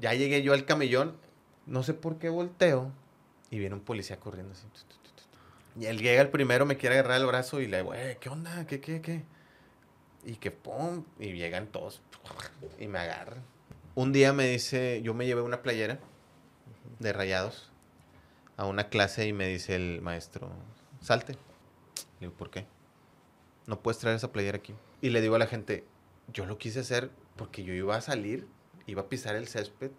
[0.00, 1.16] ya llegué yo al camellón,
[1.66, 2.92] no sé por qué volteo
[3.50, 4.66] y viene un policía corriendo así.
[5.78, 8.28] Y él llega el primero, me quiere agarrar el brazo y le digo, eh, ¿qué
[8.28, 8.66] onda?
[8.66, 9.22] ¿Qué, qué, qué?
[10.24, 12.02] Y que pum, y llegan todos
[12.78, 13.42] y me agarran.
[13.94, 15.98] Un día me dice, yo me llevé una playera
[16.98, 17.70] de rayados
[18.56, 20.50] a una clase y me dice el maestro,
[21.00, 21.32] salte.
[21.32, 22.66] Le digo, ¿por qué?
[23.66, 24.74] No puedes traer esa playera aquí.
[25.00, 25.84] Y le digo a la gente,
[26.32, 28.46] yo lo quise hacer porque yo iba a salir,
[28.90, 29.92] iba a pisar el césped,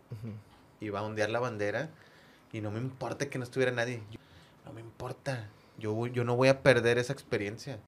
[0.81, 1.89] iba a ondear la bandera
[2.51, 4.01] y no me importa que no estuviera nadie.
[4.65, 5.49] no me importa.
[5.77, 7.79] Yo, yo no voy a perder esa experiencia.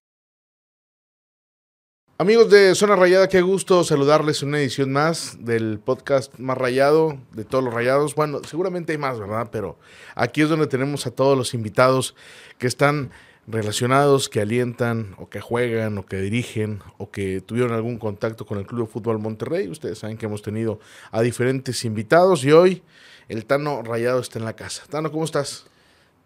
[2.18, 7.18] Amigos de Zona Rayada, qué gusto saludarles en una edición más del podcast más rayado,
[7.32, 8.16] de todos los rayados.
[8.16, 9.50] Bueno, seguramente hay más, ¿verdad?
[9.52, 9.78] Pero
[10.16, 12.16] aquí es donde tenemos a todos los invitados
[12.60, 13.12] que están
[13.48, 18.58] relacionados, que alientan, o que juegan, o que dirigen, o que tuvieron algún contacto con
[18.58, 19.68] el Club de Fútbol Monterrey.
[19.68, 20.80] Ustedes saben que hemos tenido
[21.12, 22.84] a diferentes invitados y hoy
[23.28, 24.84] el Tano Rayado está en la casa.
[24.90, 25.66] Tano, ¿cómo estás?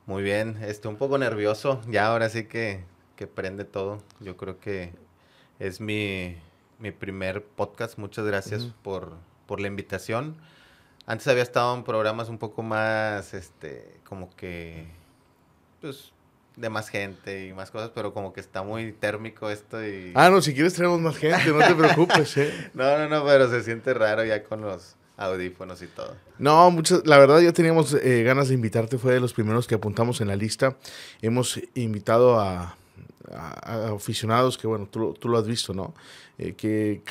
[0.06, 1.82] Muy bien, estoy un poco nervioso.
[1.90, 2.84] Ya ahora sí que,
[3.16, 4.02] que prende todo.
[4.20, 4.94] Yo creo que
[5.60, 6.38] es mi,
[6.80, 7.98] mi primer podcast.
[7.98, 9.14] Muchas gracias por,
[9.48, 10.38] por la invitación.
[11.06, 14.88] Antes había estado en programas un poco más, este, como que,
[15.82, 16.12] pues,
[16.58, 20.12] de más gente y más cosas, pero como que está muy térmico esto y...
[20.16, 22.72] Ah, no, si quieres tenemos más gente, no te preocupes, ¿eh?
[22.74, 26.16] no, no, no, pero se siente raro ya con los audífonos y todo.
[26.40, 29.76] No, muchas, la verdad ya teníamos eh, ganas de invitarte, fue de los primeros que
[29.76, 30.76] apuntamos en la lista.
[31.22, 32.76] Hemos invitado a,
[33.34, 35.94] aficionados que, bueno, tú, tú, lo has visto, ¿no?
[36.38, 37.02] Eh, que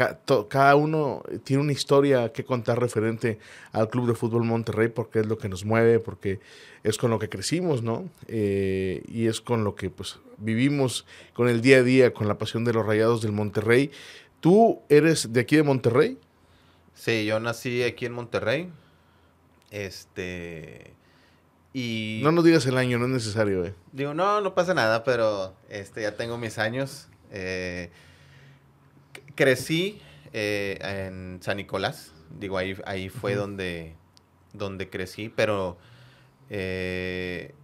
[0.49, 3.39] cada uno tiene una historia que contar referente
[3.73, 6.41] al Club de Fútbol Monterrey porque es lo que nos mueve, porque
[6.85, 8.09] es con lo que crecimos, ¿no?
[8.29, 12.39] Eh, y es con lo que pues vivimos con el día a día, con la
[12.39, 13.91] pasión de los rayados del Monterrey.
[14.41, 16.19] ¿Tú eres de aquí de Monterrey?
[16.95, 18.71] Sí, yo nací aquí en Monterrey.
[19.71, 20.95] Este.
[21.77, 22.21] Y.
[22.23, 23.75] No nos digas el año, no es necesario, eh.
[23.93, 27.09] Digo, no, no pasa nada, pero este, ya tengo mis años.
[27.31, 27.91] Eh,
[29.35, 30.01] crecí
[30.33, 32.15] eh, en San Nicolás.
[32.31, 33.95] Digo, ahí, ahí fue donde,
[34.55, 35.77] donde crecí, pero
[36.49, 37.55] eh,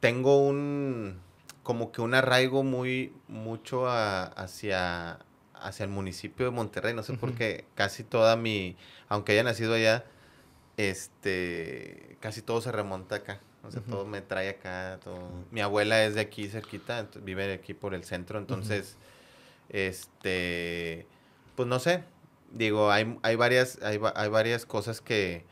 [0.00, 1.20] tengo un
[1.62, 5.20] como que un arraigo muy mucho hacia,
[5.54, 6.94] hacia el municipio de Monterrey.
[6.94, 8.76] No sé por qué casi toda mi,
[9.08, 10.04] aunque haya nacido allá,
[10.76, 13.40] este, casi todo se remonta acá.
[13.62, 15.00] O sea, todo me trae acá.
[15.02, 15.28] Todo.
[15.50, 18.96] Mi abuela es de aquí cerquita, vive aquí por el centro, entonces
[19.68, 21.06] este,
[21.54, 22.04] pues no sé,
[22.52, 25.44] digo, hay, hay, varias, hay, hay varias cosas que,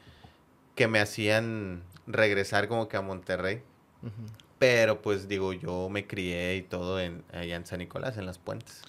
[0.74, 3.62] que me hacían regresar como que a Monterrey.
[4.58, 8.38] Pero pues digo, yo me crié y todo en, allá en San Nicolás, en las
[8.38, 8.82] puentes.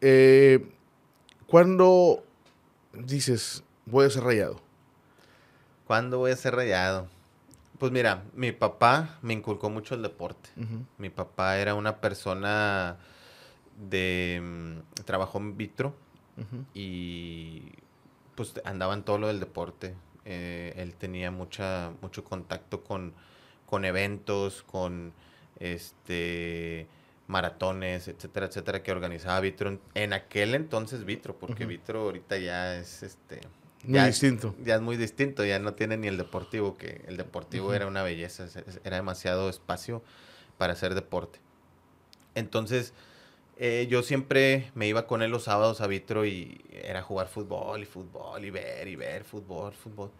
[0.00, 0.64] Eh,
[1.46, 2.24] ¿Cuándo
[2.92, 4.60] dices, voy a ser rayado?
[5.88, 7.08] ¿Cuándo voy a ser rayado?
[7.78, 10.50] Pues mira, mi papá me inculcó mucho el deporte.
[10.98, 12.98] Mi papá era una persona
[13.88, 15.94] de mm, trabajó en Vitro
[16.74, 17.72] y
[18.34, 19.94] pues andaba en todo lo del deporte.
[20.26, 23.14] Eh, él tenía mucha, mucho contacto con,
[23.64, 25.14] con eventos, con
[25.58, 26.86] este
[27.28, 29.78] maratones, etcétera, etcétera, que organizaba Vitro.
[29.94, 33.40] En, aquel entonces Vitro, porque Vitro ahorita ya es este...
[33.84, 34.54] Muy distinto.
[34.64, 38.02] Ya es muy distinto, ya no tiene ni el deportivo, que el deportivo era una
[38.02, 38.46] belleza,
[38.84, 40.02] era demasiado espacio
[40.58, 41.38] para hacer deporte.
[42.34, 42.92] Entonces,
[43.56, 47.82] eh, yo siempre me iba con él los sábados a Vitro y era jugar fútbol
[47.82, 50.10] y fútbol y ver y ver fútbol, fútbol.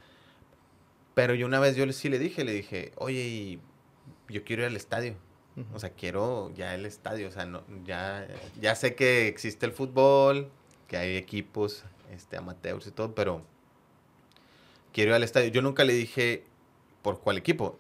[1.15, 3.59] Pero yo una vez yo sí le dije, le dije, oye,
[4.29, 5.15] yo quiero ir al estadio.
[5.75, 7.27] O sea, quiero ya el estadio.
[7.27, 8.29] O sea, no, ya,
[8.61, 10.51] ya sé que existe el fútbol,
[10.87, 13.43] que hay equipos este, amateurs y todo, pero
[14.93, 15.49] quiero ir al estadio.
[15.49, 16.45] Yo nunca le dije
[17.03, 17.79] por cuál equipo,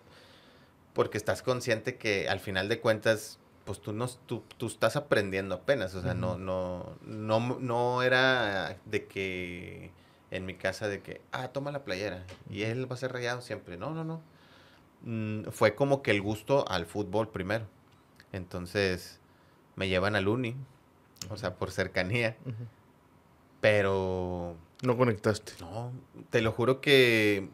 [0.93, 5.55] porque estás consciente que al final de cuentas pues tú, no, tú, tú estás aprendiendo
[5.55, 9.91] apenas, o sea, no, no, no, no era de que
[10.31, 13.41] en mi casa de que, ah, toma la playera y él va a ser rayado
[13.41, 13.77] siempre.
[13.77, 14.22] No, no, no.
[15.03, 17.66] Mm, fue como que el gusto al fútbol primero.
[18.33, 19.21] Entonces
[19.77, 20.57] me llevan al uni,
[21.31, 22.36] o sea, por cercanía.
[23.60, 24.57] Pero...
[24.83, 25.53] No conectaste.
[25.60, 25.93] No,
[26.31, 27.49] te lo juro que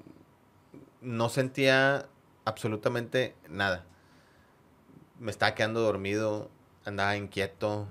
[1.00, 2.06] no sentía
[2.44, 3.86] absolutamente nada
[5.18, 6.50] me estaba quedando dormido,
[6.84, 7.88] andaba inquieto.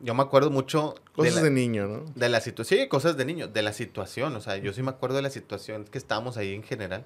[0.00, 0.94] Yo me acuerdo mucho...
[1.14, 2.04] Cosas de, niño, ¿no?
[2.14, 4.90] De la situación, sí, cosas de niño, de la situación, o sea, yo sí me
[4.90, 7.04] acuerdo de la situación que estábamos ahí en general.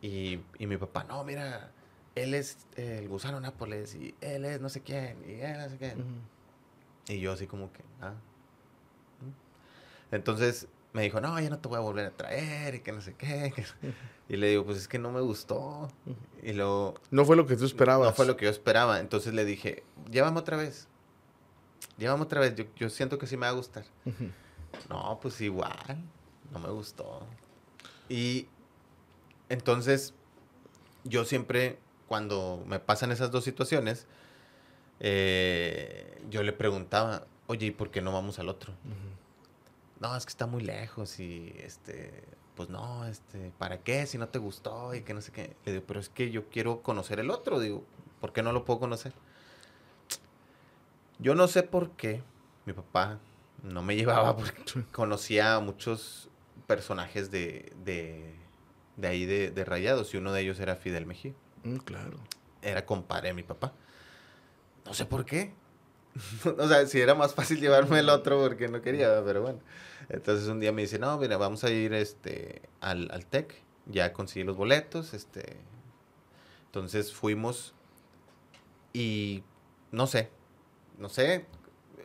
[0.00, 1.72] Y, y mi papá, no, mira,
[2.14, 5.76] él es el gusano Nápoles y él es no sé quién y él no sé
[5.76, 6.04] quién.
[7.08, 8.14] Y yo así como que, ah.
[10.10, 13.00] Entonces me dijo, no, ya no te voy a volver a traer y que no
[13.00, 13.52] sé qué.
[14.28, 15.88] Y le digo, pues es que no me gustó.
[16.42, 16.94] Y luego...
[17.12, 18.08] No fue lo que tú esperabas.
[18.08, 18.98] No fue lo que yo esperaba.
[18.98, 20.88] Entonces le dije, llévame otra vez.
[21.96, 22.56] Llévame otra vez.
[22.56, 23.84] Yo, yo siento que sí me va a gustar.
[24.88, 26.02] No, pues igual.
[26.52, 27.24] No me gustó.
[28.08, 28.48] Y
[29.48, 30.12] entonces
[31.04, 34.06] yo siempre, cuando me pasan esas dos situaciones,
[35.00, 38.72] eh, yo le preguntaba, oye, ¿y por qué no vamos al otro?
[40.00, 44.06] No, es que está muy lejos y este, pues no, este, ¿para qué?
[44.06, 45.56] Si no te gustó y que no sé qué.
[45.64, 47.84] Le digo, pero es que yo quiero conocer el otro, digo,
[48.20, 49.12] ¿por qué no lo puedo conocer?
[51.18, 52.22] Yo no sé por qué
[52.66, 53.18] mi papá
[53.62, 56.28] no me llevaba porque conocía a muchos
[56.66, 58.34] personajes de, de,
[58.96, 61.32] de ahí de, de, Rayados y uno de ellos era Fidel Mejía.
[61.64, 62.18] Mm, claro.
[62.60, 63.72] Era compadre de mi papá.
[64.84, 65.54] No sé por qué.
[66.58, 69.60] o sea, si era más fácil llevarme el otro porque no quería, pero bueno.
[70.08, 73.62] Entonces un día me dice, no, mira, vamos a ir este, al, al TEC.
[73.86, 75.14] Ya conseguí los boletos.
[75.14, 75.56] Este.
[76.66, 77.74] Entonces fuimos
[78.92, 79.44] y
[79.92, 80.30] no sé,
[80.98, 81.44] no sé,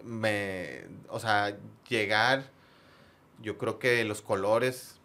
[0.04, 2.52] me, o sea, llegar,
[3.42, 5.00] yo creo que los colores,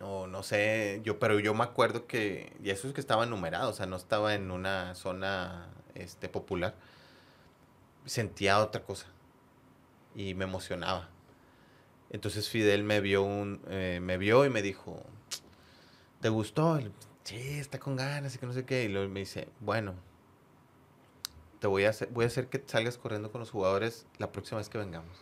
[0.00, 3.70] o no sé, yo, pero yo me acuerdo que, y eso es que estaba numerado,
[3.70, 6.76] o sea, no estaba en una zona, este, popular,
[8.06, 9.06] sentía otra cosa
[10.14, 11.08] y me emocionaba.
[12.10, 15.02] Entonces Fidel me vio un, eh, me vio y me dijo,
[16.20, 16.78] ¿te gustó?
[17.24, 18.84] Sí, está con ganas y que no sé qué.
[18.84, 19.94] Y luego me dice, bueno,
[21.60, 24.58] te voy a hacer, voy a hacer que salgas corriendo con los jugadores la próxima
[24.58, 25.18] vez que vengamos.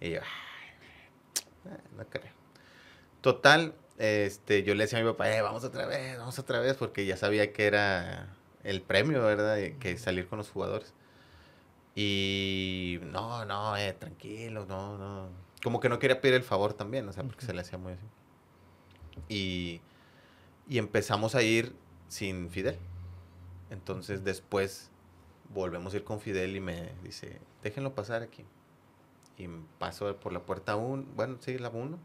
[0.00, 2.32] Y yo, ay, no creo.
[3.20, 6.76] Total, este, yo le decía a mi papá, eh, vamos otra vez, vamos otra vez,
[6.76, 8.28] porque ya sabía que era
[8.62, 9.58] el premio, ¿verdad?
[9.80, 10.92] Que salir con los jugadores.
[12.00, 15.30] Y no, no, eh, tranquilo, no, no.
[15.64, 17.94] Como que no quería pedir el favor también, o sea, porque se le hacía muy
[17.94, 18.06] así.
[19.28, 19.80] Y,
[20.68, 21.74] y empezamos a ir
[22.06, 22.78] sin Fidel.
[23.70, 24.92] Entonces después
[25.52, 28.44] volvemos a ir con Fidel y me dice, déjenlo pasar aquí.
[29.36, 29.48] Y
[29.80, 31.98] paso por la puerta 1, bueno, sí, la 1,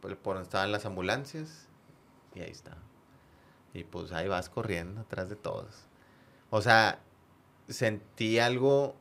[0.00, 1.68] por, por donde estaban las ambulancias,
[2.34, 2.78] y ahí está.
[3.74, 5.88] Y pues ahí vas corriendo atrás de todos.
[6.48, 7.00] O sea,
[7.68, 8.96] sentí algo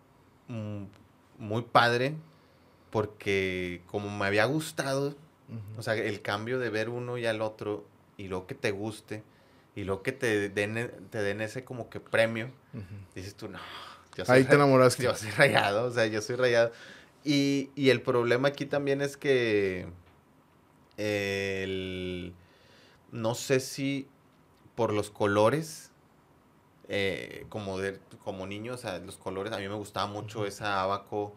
[0.49, 2.15] muy padre
[2.89, 5.15] porque como me había gustado,
[5.77, 7.85] o sea, el cambio de ver uno y al otro
[8.17, 9.23] y luego que te guste
[9.75, 12.51] y luego que te den, te den ese como que premio,
[13.15, 13.59] dices tú, no,
[14.15, 15.03] yo soy, Ahí te enamoraste.
[15.03, 16.71] Yo soy rayado, o sea, yo soy rayado.
[17.23, 19.87] Y, y el problema aquí también es que
[20.97, 22.33] el,
[23.11, 24.07] no sé si
[24.75, 25.88] por los colores,
[26.91, 30.81] eh, como, de, como niño, o sea, los colores, a mí me gustaba mucho esa
[30.81, 31.35] abaco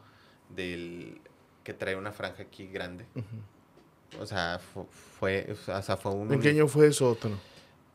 [0.49, 1.21] del
[1.63, 3.07] que trae una franja aquí grande.
[4.19, 4.61] O sea,
[5.19, 6.33] fue, o sea, fue un...
[6.33, 7.31] ¿En qué año fue eso, Otto?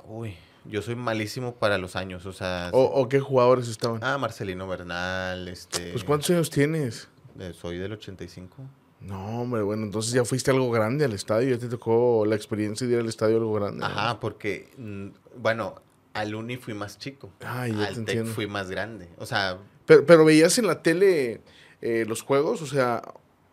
[0.05, 2.69] Uy, yo soy malísimo para los años, o sea...
[2.73, 4.03] ¿O, qué jugadores estaban?
[4.03, 5.91] Ah, Marcelino Bernal, este...
[5.91, 7.09] Pues ¿cuántos años tienes?
[7.39, 8.55] Eh, soy del 85.
[9.01, 12.85] No, hombre, bueno, entonces ya fuiste algo grande al estadio, ya te tocó la experiencia
[12.85, 13.83] de ir al estadio algo grande.
[13.83, 15.07] Ajá, porque, mm,
[15.39, 15.81] bueno,
[16.19, 17.31] al Uni fui más chico.
[17.41, 19.57] Ya al TEC fui más grande, o sea...
[19.85, 21.39] Pero, veías en la tele
[21.81, 23.01] eh, los juegos, o sea,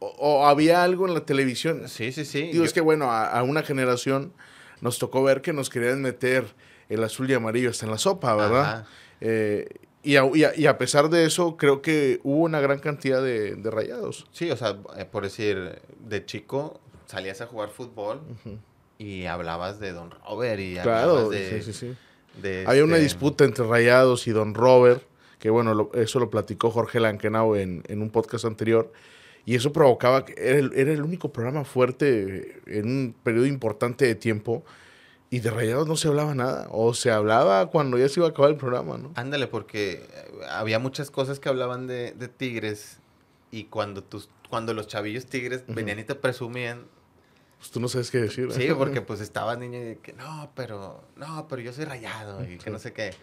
[0.01, 1.89] o, había algo en la televisión.
[1.89, 2.51] Sí, sí, sí.
[2.51, 4.33] Digo, es que bueno, a una generación
[4.81, 6.45] nos tocó ver que nos querían meter
[6.89, 8.87] el azul y amarillo hasta en la sopa, ¿verdad?
[9.21, 9.69] Eh,
[10.03, 14.27] y, a, y, a, pesar de eso, creo que hubo una gran cantidad de, rayados.
[14.33, 18.21] Sí, o sea, eh, por decir, de chico salías a jugar fútbol
[18.99, 21.97] y hablabas de Don Robert y claro, de, sí, sí, sí.
[22.67, 25.03] Había una este disputa entre rayados y Don Robert,
[25.39, 28.93] que bueno, eso lo platicó Jorge Lankenau en, en un podcast anterior.
[29.47, 34.07] Y eso provocaba que era el, era el único programa fuerte en un periodo importante
[34.07, 34.65] de tiempo
[35.35, 36.69] y de Rayados no se hablaba nada.
[36.71, 39.11] O se hablaba cuando ya se iba a acabar el programa, ¿no?
[39.17, 40.07] Ándale, porque
[40.49, 43.01] había muchas cosas que hablaban de, de Tigres.
[43.51, 46.85] Y cuando, tus, cuando los chavillos Tigres venían y te presumían.
[47.65, 48.53] Pues tú no sabes qué decir.
[48.53, 52.59] Sí, porque pues estaba niño y que no, pero, no, pero yo soy rayado y
[52.59, 53.15] que no sé qué.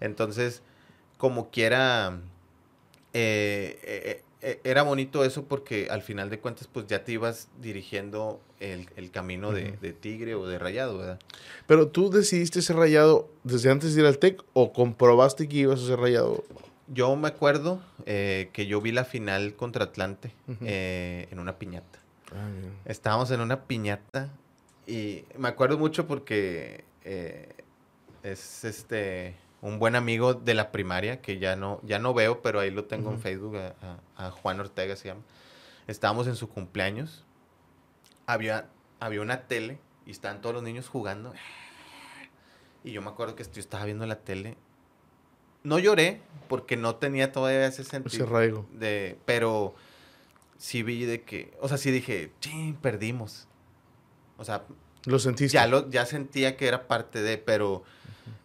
[0.00, 0.62] Entonces,
[1.18, 2.18] como quiera,
[3.12, 7.48] eh, eh, e, era bonito eso porque al final de cuentas pues ya te ibas
[7.60, 11.20] dirigiendo el, camino de, tigre o de rayado, ¿verdad?
[11.66, 15.82] Pero tú decidiste ser rayado desde antes de ir al TEC o comprobaste que ibas
[15.82, 16.42] a ser rayado?
[16.88, 22.00] Yo me acuerdo eh, que yo vi la final contra Atlante eh, en una piñata.
[22.32, 22.48] Ah,
[22.84, 24.30] Estábamos en una piñata
[24.86, 27.54] y me acuerdo mucho porque eh,
[28.22, 32.60] es este un buen amigo de la primaria que ya no, ya no veo, pero
[32.60, 33.56] ahí lo tengo en Facebook,
[34.16, 35.22] a, Juan Ortega se llama.
[35.86, 37.24] Estábamos en su cumpleaños.
[38.26, 38.68] había,
[39.00, 41.34] había una tele y estaban todos los niños jugando.
[42.82, 44.56] Y yo me acuerdo que yo estaba viendo la tele.
[45.62, 48.24] No lloré porque no tenía todavía ese sentido.
[48.24, 48.66] Ese raigo.
[48.72, 49.74] De, pero
[50.60, 53.48] sí vi de que, o sea, sí dije, ching, perdimos.
[54.36, 54.66] O sea,
[55.06, 55.54] lo sentiste.
[55.54, 57.82] Ya, lo, ya sentía que era parte de, pero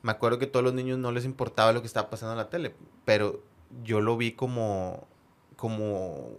[0.02, 2.38] me acuerdo que a todos los niños no les importaba lo que estaba pasando en
[2.38, 3.44] la tele, pero
[3.84, 5.06] yo lo vi como,
[5.58, 6.30] como,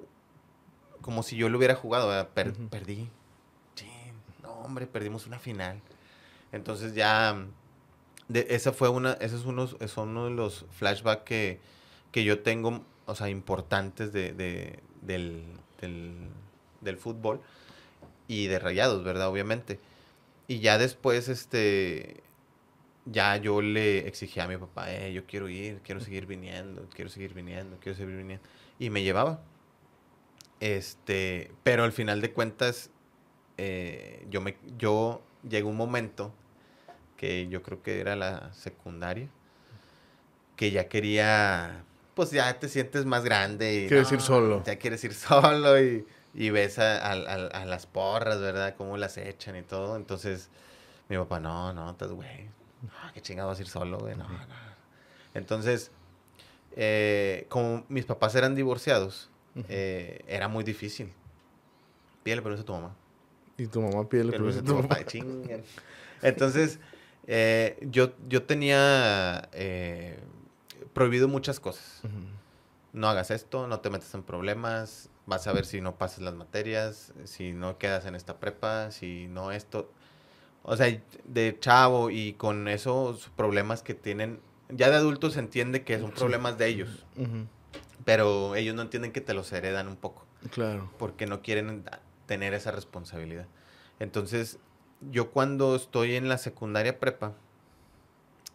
[1.03, 3.11] como si yo lo hubiera jugado, perdí.
[4.43, 5.83] no, hombre, perdimos una final.
[6.53, 7.45] Entonces ya,
[8.29, 11.61] de, esa fue una, ese es uno, es uno de los flashbacks que,
[12.13, 15.45] que yo tengo, o sea, importantes de, de del,
[15.81, 16.29] del,
[16.81, 17.41] del fútbol
[18.29, 19.29] y de rayados, ¿verdad?
[19.29, 19.81] Obviamente.
[20.49, 22.23] Y ya después, este,
[23.07, 27.09] ya yo le exigía a mi papá, eh, yo quiero ir, quiero seguir viniendo, quiero
[27.09, 28.45] seguir viniendo, quiero seguir viniendo.
[28.79, 29.41] Y me llevaba.
[30.61, 32.91] Este, pero al final de cuentas,
[33.59, 36.33] eh, yo me, yo llegó un momento
[37.17, 39.29] que yo creo que era la secundaria,
[40.57, 41.85] que ya quería,
[42.17, 43.85] pues ya te sientes más grande.
[43.85, 44.65] Y, quieres ir solo.
[44.67, 46.05] Ya quieres ir solo y
[46.37, 47.15] y ves a,
[47.65, 48.75] las porras, ¿verdad?
[48.77, 49.97] Cómo las echan y todo.
[49.97, 50.51] Entonces,
[51.09, 52.51] mi papá, no, no, estás, güey.
[53.15, 54.15] qué chingado vas a ir solo, güey.
[54.17, 54.39] No, no.
[55.33, 55.91] Entonces,
[56.77, 59.31] eh, como mis papás eran divorciados,
[59.71, 61.11] eh, era muy difícil.
[62.23, 62.95] Pídele permiso a tu mamá.
[63.57, 64.99] Y tu mamá pídele permiso a tu papá.
[66.21, 66.79] Entonces,
[67.27, 69.49] eh, yo, yo tenía
[70.97, 72.01] prohibido muchas cosas.
[72.95, 76.33] No hagas esto, no te metas en problemas, vas a ver si no pasas las
[76.33, 79.93] materias, si no quedas en esta prepa, si no esto.
[80.63, 85.85] O sea, de chavo y con esos problemas que tienen, ya de adultos se entiende
[85.85, 87.05] que son problemas de ellos,
[88.07, 90.25] pero ellos no entienden que te los heredan un poco.
[90.51, 90.91] Claro.
[90.99, 91.85] Porque no quieren
[92.25, 93.47] tener esa responsabilidad.
[93.99, 94.61] Entonces,
[95.11, 97.35] yo cuando estoy en la secundaria prepa,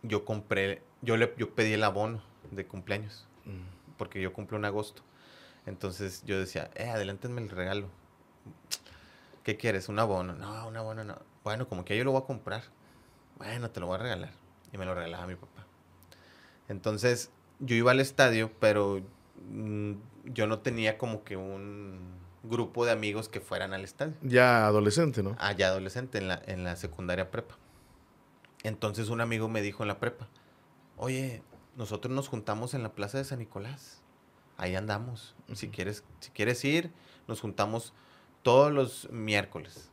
[0.02, 3.98] yo compré, yo le yo pedí el abono de cumpleaños, mm.
[3.98, 5.01] porque yo cumplo en agosto.
[5.65, 7.88] Entonces yo decía, eh, adelántenme el regalo.
[9.43, 9.89] ¿Qué quieres?
[9.89, 10.34] ¿Un abono?
[10.34, 11.17] No, un abono no.
[11.43, 12.63] Bueno, como que yo lo voy a comprar.
[13.38, 14.31] Bueno, te lo voy a regalar.
[14.72, 15.65] Y me lo regalaba mi papá.
[16.67, 19.01] Entonces yo iba al estadio, pero
[19.50, 19.93] mm,
[20.25, 22.00] yo no tenía como que un
[22.43, 24.13] grupo de amigos que fueran al estadio.
[24.22, 25.36] Ya adolescente, ¿no?
[25.39, 27.58] Ah, ya adolescente, en la, en la secundaria prepa.
[28.63, 30.27] Entonces un amigo me dijo en la prepa,
[30.98, 31.43] oye,
[31.75, 34.01] nosotros nos juntamos en la plaza de San Nicolás
[34.62, 35.36] ahí andamos.
[35.56, 36.92] Si quieres, si quieres ir,
[37.28, 37.94] nos juntamos
[38.44, 39.90] todos los miércoles.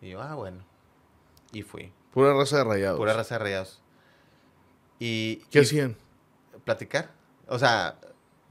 [0.00, 0.64] Y yo, ah, bueno.
[1.52, 1.92] Y fui.
[2.12, 2.98] Pura raza de rayados.
[2.98, 3.82] Pura raza de rayados.
[4.98, 5.96] Y, ¿Qué hacían?
[6.64, 7.10] Platicar.
[7.46, 7.98] O sea,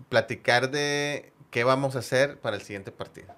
[0.10, 3.34] platicar de qué vamos a hacer para el siguiente partido.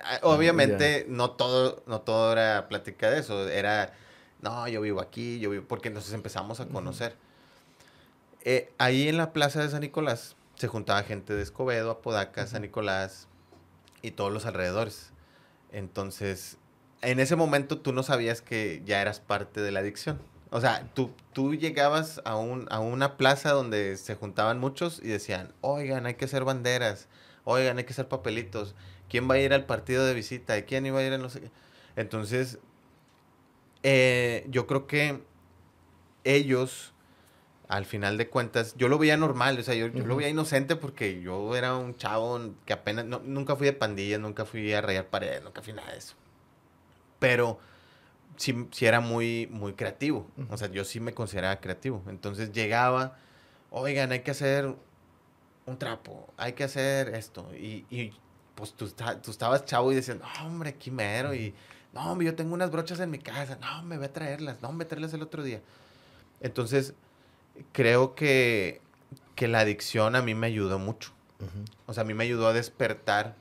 [0.00, 3.46] Ah, obviamente, no todo, no todo era platicar de eso.
[3.48, 3.92] Era,
[4.40, 5.66] no, yo vivo aquí, yo vivo.
[5.68, 7.14] Porque entonces empezamos a conocer.
[8.44, 12.62] Eh, ahí en la plaza de San Nicolás se juntaba gente de Escobedo, Apodaca, San
[12.62, 13.26] Nicolás
[14.02, 15.12] y todos los alrededores.
[15.72, 16.58] Entonces,
[17.00, 20.20] en ese momento tú no sabías que ya eras parte de la adicción.
[20.50, 25.08] O sea, tú, tú llegabas a, un, a una plaza donde se juntaban muchos y
[25.08, 27.08] decían, oigan, hay que hacer banderas,
[27.44, 28.76] oigan, hay que hacer papelitos,
[29.08, 30.62] ¿quién va a ir al partido de visita?
[30.62, 31.50] ¿Quién iba a ir a no sé qué?
[31.96, 32.58] Entonces,
[33.82, 35.22] eh, yo creo que
[36.22, 36.93] ellos
[37.68, 41.20] al final de cuentas, yo lo veía normal, o sea, yo, lo veía inocente porque
[41.22, 45.42] yo era un chavo que apenas, nunca fui de pandillas, nunca fui a rayar paredes,
[45.42, 46.14] nunca fui nada de eso.
[47.18, 47.58] Pero
[48.36, 52.02] sí, sí era muy, muy creativo, o sea, yo sí me consideraba creativo.
[52.08, 53.16] Entonces llegaba,
[53.70, 54.74] oigan, hay que hacer
[55.66, 57.48] un trapo, hay que hacer esto.
[57.54, 58.12] Y, y
[58.54, 58.88] pues tú,
[59.22, 61.54] tú, estabas chavo y decías, no, hombre, quimero, y
[61.94, 64.70] no, hombre, yo tengo unas brochas en mi casa, no, me voy a traerlas, no,
[64.70, 65.62] me voy a traerlas el otro día.
[66.40, 66.94] Entonces,
[67.72, 68.80] creo que,
[69.38, 71.12] la adicción a mí me ayudó mucho.
[71.86, 73.36] O sea, a mí me ayudó a despertar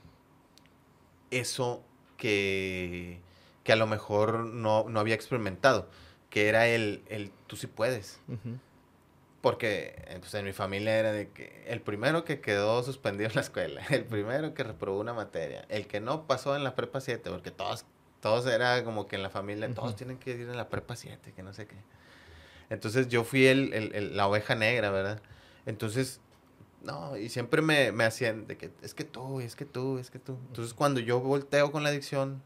[1.32, 1.82] eso
[2.18, 3.22] que,
[3.64, 5.90] que a lo mejor no, había experimentado,
[6.30, 8.20] que era el, el tú sí puedes.
[9.42, 13.36] Porque eh, pues, en mi familia era de que el primero que quedó suspendido en
[13.36, 17.02] la escuela, el primero que reprobó una materia, el que no pasó en la prepa
[17.02, 17.86] 7, porque todos,
[18.22, 21.34] todos era como que en la familia, todos tienen que ir en la prepa 7,
[21.34, 21.76] que no sé qué.
[22.74, 25.22] Entonces yo fui el, la oveja negra, ¿verdad?
[25.68, 26.20] Entonces,
[26.84, 30.10] no, y siempre me, me hacían de que es que tú, es que tú, es
[30.10, 30.38] que tú.
[30.48, 32.42] Entonces cuando yo volteo con la adicción,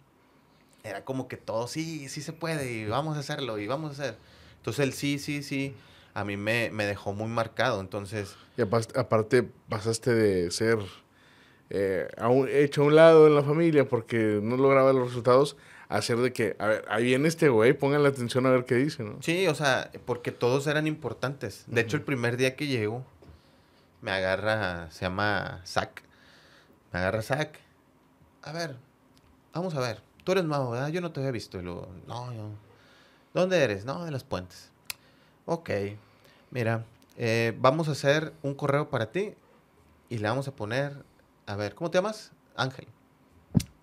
[0.84, 4.04] era como que todo, sí, sí se puede, y vamos a hacerlo, y vamos a
[4.04, 4.18] hacer.
[4.58, 5.74] Entonces el sí, sí, sí,
[6.14, 8.36] a mí me, dejó muy marcado, entonces...
[8.58, 10.80] Y aparte, pasaste de ser
[11.70, 12.08] eh,
[12.50, 15.56] hecho a un lado en la familia porque no lograba los resultados,
[15.90, 18.76] hacer de que, a ver, ahí viene este güey, pongan la atención a ver qué
[18.76, 19.22] dice, ¿no?
[19.22, 21.64] Sí, o sea, porque todos eran importantes.
[21.68, 23.06] De hecho, el primer día que llego,
[24.02, 26.04] me agarra, se llama Zack,
[26.92, 27.60] me agarra Zack.
[28.44, 28.76] A ver,
[29.54, 30.90] vamos a ver, tú eres nuevo, ¿verdad?
[30.90, 31.60] Yo no te había visto.
[31.60, 32.50] Y luego, no, yo.
[33.34, 33.86] ¿Dónde eres?
[33.86, 34.72] No, de las puentes.
[35.46, 35.70] Ok,
[36.52, 36.84] mira,
[37.18, 39.34] eh, vamos a hacer un correo para ti
[40.10, 41.04] y le vamos a poner,
[41.46, 42.32] a ver, ¿cómo te llamas?
[42.56, 42.88] Ángel.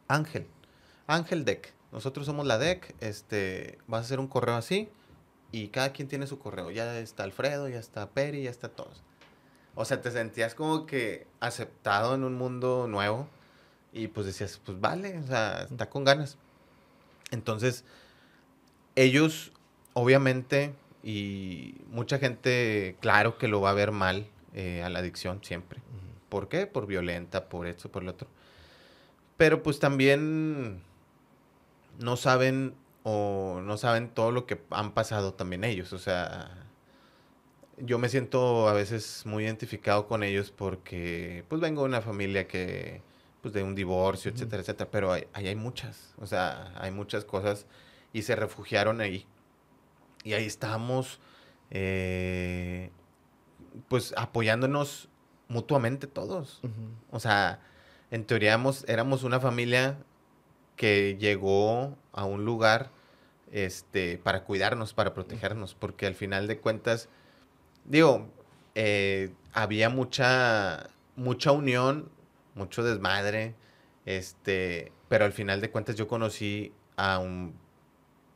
[0.09, 0.47] Ángel.
[1.07, 1.73] Ángel Deck.
[1.95, 4.89] Nosotros somos la DEC, este, vas a hacer un correo así
[5.53, 6.73] y cada quien tiene su correo.
[6.73, 9.05] Ya está Alfredo, ya está Peri, ya está todos.
[9.77, 13.29] O sea, te sentías como que aceptado en un mundo nuevo
[13.93, 16.37] y pues decías, pues vale, o sea, está con ganas.
[17.31, 17.85] Entonces,
[18.97, 19.53] ellos,
[19.93, 20.75] obviamente,
[21.05, 25.81] y mucha gente, claro que lo va a ver mal eh, a la adicción siempre.
[26.29, 26.67] ¿Por qué?
[26.67, 28.27] Por violenta, por esto, por lo otro.
[29.37, 30.83] Pero pues también
[31.99, 35.93] no saben o no saben todo lo que han pasado también ellos.
[35.93, 36.51] O sea,
[37.79, 42.47] yo me siento a veces muy identificado con ellos porque pues vengo de una familia
[42.49, 43.03] que,
[43.43, 47.67] pues de un divorcio, etcétera, etcétera, pero ahí hay, muchas, o sea, hay muchas cosas
[48.13, 49.27] y se refugiaron ahí.
[50.23, 51.21] Y ahí estamos,
[51.71, 52.91] eh,
[53.89, 55.11] pues apoyándonos
[55.49, 56.63] mutuamente todos.
[57.11, 57.61] O sea,
[58.11, 59.99] en teoría éramos, éramos una familia
[60.77, 62.91] que llegó a un lugar
[63.53, 67.09] este, para cuidarnos, para protegernos, porque al final de cuentas,
[67.85, 68.29] digo,
[68.75, 72.11] eh, había mucha, mucha unión,
[72.55, 73.55] mucho desmadre,
[74.07, 77.55] este, pero al final de cuentas yo conocí a un,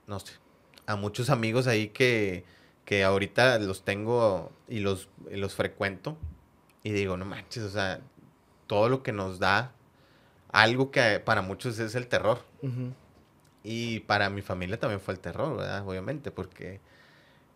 [0.06, 0.34] no sé,
[0.86, 2.44] a muchos amigos ahí que,
[2.84, 6.16] que ahorita los tengo y los, y los frecuento
[6.82, 8.00] y digo, no manches, o sea,
[8.66, 9.72] todo lo que nos da
[10.50, 12.40] algo que para muchos es el terror.
[13.62, 15.86] Y para mi familia también fue el terror, ¿verdad?
[15.86, 16.80] Obviamente, porque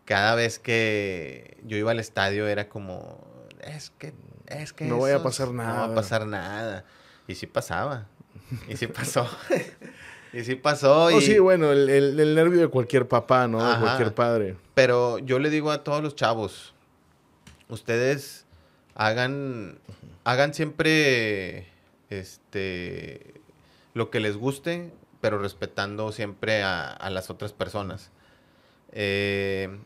[0.04, 3.24] cada vez que yo iba al estadio era como,
[3.62, 4.12] es que,
[4.46, 4.84] es que...
[4.84, 5.72] No voy a pasar nada.
[5.72, 6.84] No va a pasar nada.
[7.26, 8.06] Y sí pasaba.
[8.68, 9.28] Y sí pasó.
[10.32, 11.04] y sí pasó.
[11.04, 13.66] Oh, sí, bueno, el, nervio de cualquier papá, ¿no?
[13.66, 14.56] De cualquier padre.
[14.74, 16.74] Pero yo le digo a todos los chavos,
[17.68, 18.44] ustedes
[18.94, 19.78] hagan,
[20.24, 21.71] hagan siempre
[22.20, 23.40] este,
[23.94, 28.10] lo que les guste, pero respetando siempre a, las otras personas.
[28.92, 29.78] Eh,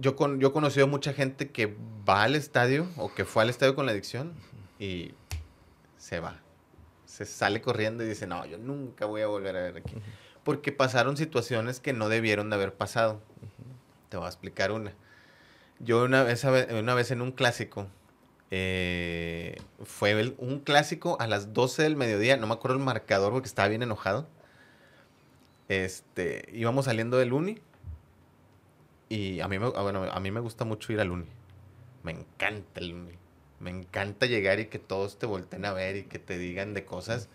[0.00, 1.74] yo, con, yo he conocido mucha gente que
[2.08, 4.34] va al estadio o que fue al estadio con la adicción
[4.78, 5.12] y
[5.96, 6.40] se va.
[7.04, 9.94] Se sale corriendo y dice, no, yo nunca voy a volver a ver aquí.
[10.44, 13.20] Porque pasaron situaciones que no debieron de haber pasado.
[14.10, 14.92] Te voy a explicar una.
[15.78, 17.88] Yo una vez, una vez en un clásico,
[18.50, 23.48] eh, fue un clásico a las 12 del mediodía, no me acuerdo el marcador porque
[23.48, 24.26] estaba bien enojado.
[25.68, 27.58] Este, íbamos saliendo del uni
[29.08, 31.26] y a mí me, ah, bueno, a mí me gusta mucho ir al uni.
[32.02, 33.12] Me encanta el uni.
[33.58, 36.84] Me encanta llegar y que todos te volteen a ver y que te digan de
[36.84, 37.28] cosas.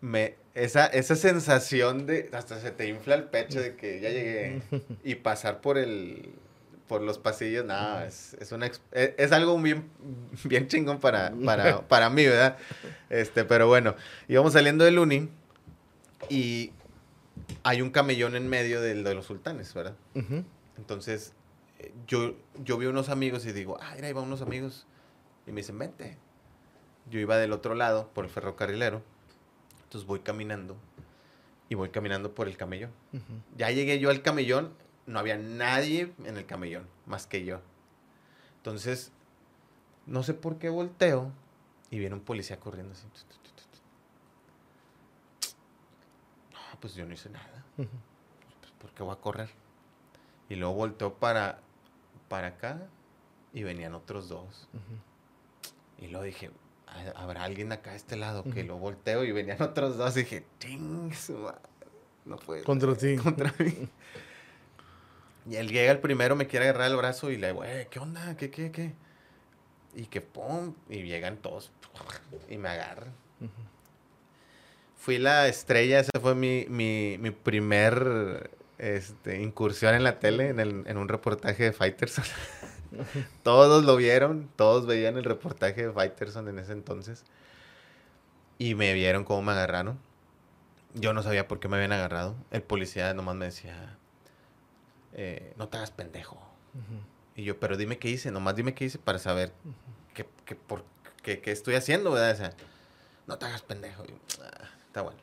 [0.00, 4.62] Me, esa, esa sensación de hasta se te infla el pecho de que ya llegué
[5.04, 6.34] y pasar por el
[6.88, 9.90] por los pasillos, no, es, es, una, e, es, algo bien,
[10.44, 12.56] bien chingón para, para, para mí, ¿verdad?
[13.10, 13.94] Este, pero bueno,
[14.28, 15.28] íbamos saliendo del uni
[16.28, 16.72] y
[17.62, 19.96] hay un camellón en medio del de los sultanes, ¿verdad?
[20.76, 21.32] Entonces,
[21.78, 24.86] eh, yo, yo vi unos amigos y digo, ah, ahí van unos amigos.
[25.46, 26.18] Y me dicen, vente.
[27.08, 29.02] Yo iba del otro lado, por el ferrocarrilero.
[29.84, 30.76] Entonces voy caminando
[31.68, 32.90] y voy caminando por el camellón.
[33.56, 34.72] Ya llegué yo al camellón
[35.06, 37.60] no había nadie en el camellón más que yo.
[38.58, 39.12] Entonces,
[40.06, 41.32] no sé por qué volteo
[41.90, 43.06] y viene un policía corriendo así.
[46.52, 47.64] No, pues yo no hice nada.
[47.76, 47.88] Pues,
[48.80, 49.50] ¿Por qué voy a correr?
[50.48, 51.60] Y luego volteó para,
[52.28, 52.86] para acá
[53.52, 54.68] y venían otros dos.
[55.98, 56.50] Y luego dije,
[57.14, 58.44] ¿habrá alguien acá a este lado?
[58.44, 60.16] Que lo volteo y venían otros dos.
[60.16, 61.12] Y dije, ¡ting!
[62.24, 62.64] No puede.
[62.64, 63.16] Contra ti.
[63.16, 63.88] Contra mí.
[65.48, 68.00] Y él llega el primero, me quiere agarrar el brazo y le digo, eh, ¿qué
[68.00, 68.36] onda?
[68.36, 68.94] ¿Qué, qué, qué?
[69.94, 71.70] Y que pum, y llegan todos
[72.48, 73.12] y me agarran.
[74.96, 80.60] Fui la estrella, esa fue mi, mi, mi primer este, incursión en la tele, en,
[80.60, 82.24] el, en un reportaje de Fighterson.
[83.42, 87.24] todos lo vieron, todos veían el reportaje de Fighterson en ese entonces.
[88.58, 89.98] Y me vieron cómo me agarraron.
[90.94, 92.34] Yo no sabía por qué me habían agarrado.
[92.50, 93.98] El policía nomás me decía,
[95.16, 96.40] eh, no te hagas pendejo.
[97.34, 99.52] Y yo, pero dime qué hice, nomás dime qué hice para saber
[100.14, 100.26] qué,
[101.22, 102.32] ¿qué, qué estoy haciendo, verdad?
[102.32, 102.52] O sea,
[103.26, 104.04] no te hagas pendejo.
[104.04, 105.18] Y yo, "Ah, está bueno.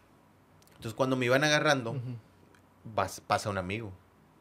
[0.75, 1.95] Entonces, cuando me iban agarrando,
[2.83, 3.93] vas- pasa un amigo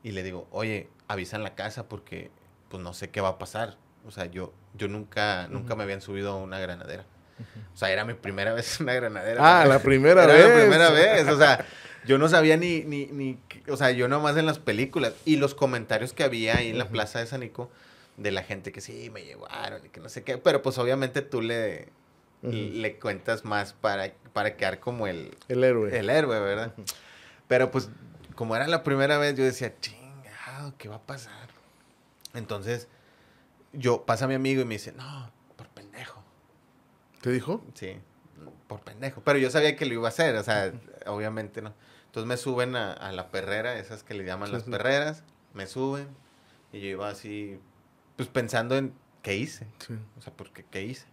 [0.02, 2.30] y le digo, oye, avisa en la casa porque
[2.68, 3.76] pues no sé qué va a pasar.
[4.06, 7.04] O sea, yo, yo nunca, nunca me habían subido a una granadera.
[7.72, 9.60] O sea, era mi primera vez en una granadera.
[9.60, 10.48] Ah, la primera Era vez.
[10.48, 11.28] la primera vez.
[11.28, 11.64] O sea,
[12.06, 13.38] yo no sabía ni, ni, ni,
[13.68, 16.88] o sea, yo nomás en las películas y los comentarios que había ahí en la
[16.88, 17.70] plaza de Sanico
[18.16, 20.38] de la gente que sí, me llevaron y que no sé qué.
[20.38, 21.88] Pero pues obviamente tú le,
[22.42, 25.96] le cuentas más para, para quedar como el, El héroe.
[25.96, 26.74] el héroe, ¿verdad?
[27.48, 27.88] Pero pues,
[28.34, 31.48] como era la primera vez, yo decía, chingado, ¿qué va a pasar?
[32.34, 32.88] Entonces,
[33.72, 36.22] yo, pasa mi amigo y me dice, no, por pendejo.
[37.20, 37.64] ¿Te dijo?
[37.74, 37.96] Sí,
[38.66, 39.22] por pendejo.
[39.22, 40.72] Pero yo sabía que lo iba a hacer, o sea,
[41.06, 41.74] obviamente no.
[42.12, 44.70] Entonces me suben a, a la perrera, esas que le llaman Sí, las sí.
[44.70, 46.08] perreras, me suben
[46.70, 47.58] y yo iba así,
[48.16, 49.94] pues pensando en qué hice, Sí.
[50.18, 51.06] o sea, porque qué hice.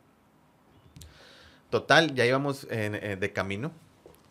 [1.70, 3.72] Total, ya íbamos eh, de camino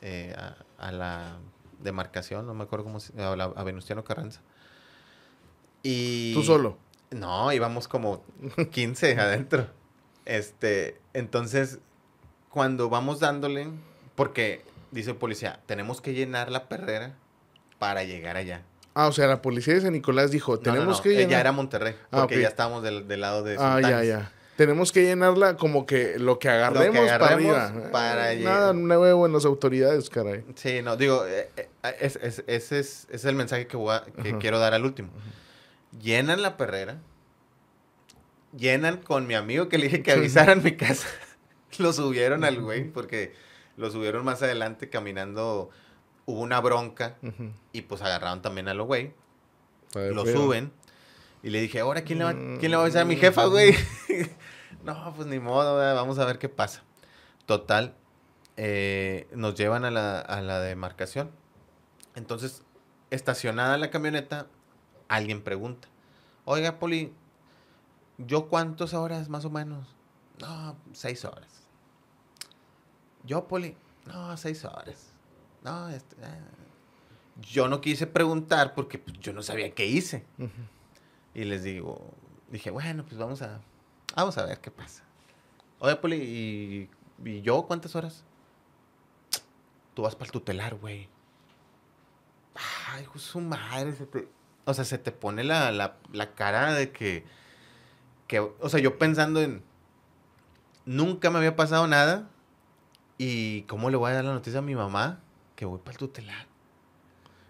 [0.02, 1.38] eh, a, a la
[1.80, 4.40] demarcación, no me acuerdo cómo se a, a Venustiano Carranza.
[5.82, 6.76] Y Tú solo.
[7.10, 8.22] no, íbamos como
[8.72, 9.68] 15 adentro.
[10.24, 11.78] Este, entonces,
[12.50, 13.68] cuando vamos dándole,
[14.16, 17.14] porque dice el policía, tenemos que llenar la perrera
[17.78, 18.62] para llegar allá.
[18.94, 21.28] Ah, o sea, la policía de San Nicolás dijo, No, no, tenemos no, que llenar...
[21.30, 24.08] Ya era Monterrey, Ah, porque ya estábamos del, del lado de Ah, ya, Sultanes.
[24.08, 24.32] ya.
[24.56, 27.90] Tenemos que llenarla como que lo que agarremos, agarremos para arriba.
[27.92, 30.44] para Nada nuevo en las autoridades, caray.
[30.56, 31.68] Sí, no, digo, eh, eh,
[32.00, 34.38] es- es- ese es, es el mensaje que, voy a- que Ajá.
[34.40, 35.10] quiero dar al último.
[36.02, 36.96] Llenan la perrera,
[38.56, 41.06] llenan con mi amigo que le dije que avisaran mi casa.
[41.78, 43.34] lo subieron al güey, porque
[43.78, 45.70] lo subieron más adelante caminando.
[46.26, 47.16] Hubo una bronca
[47.72, 49.14] y pues agarraron también a lo güey.
[49.94, 50.72] Lo suben
[51.42, 53.46] y le dije, ahora quién le va, quién le va a avisar a mi jefa,
[53.46, 53.74] güey.
[54.84, 56.82] no, pues ni modo, vamos a ver qué pasa.
[57.46, 57.94] Total,
[58.56, 61.30] eh, nos llevan a la, a la demarcación.
[62.14, 62.62] Entonces,
[63.10, 64.48] estacionada la camioneta,
[65.08, 65.88] alguien pregunta,
[66.44, 67.14] oiga, Poli,
[68.18, 69.86] ¿yo cuántas horas más o menos?
[70.40, 71.57] No, seis horas.
[73.28, 75.10] Yo, Poli, no, seis horas.
[75.62, 76.38] No, este, ah.
[77.42, 80.24] Yo no quise preguntar porque pues, yo no sabía qué hice.
[81.34, 82.00] Y les digo,
[82.50, 83.60] dije, bueno, pues vamos a,
[84.16, 85.04] vamos a ver qué pasa.
[85.78, 86.90] Oye, Poli, ¿y,
[87.28, 88.24] y yo cuántas horas?
[89.94, 91.08] Tú vas para el tutelar, güey.
[92.88, 93.92] Ay, hijo su madre.
[93.94, 94.28] se te-
[94.64, 97.24] O sea, se te pone la, la, la cara de que,
[98.26, 99.62] que, o sea, yo pensando en,
[100.86, 102.28] nunca me había pasado nada.
[103.18, 105.20] ¿Y cómo le voy a dar la noticia a mi mamá
[105.56, 106.46] que voy para el tutelar?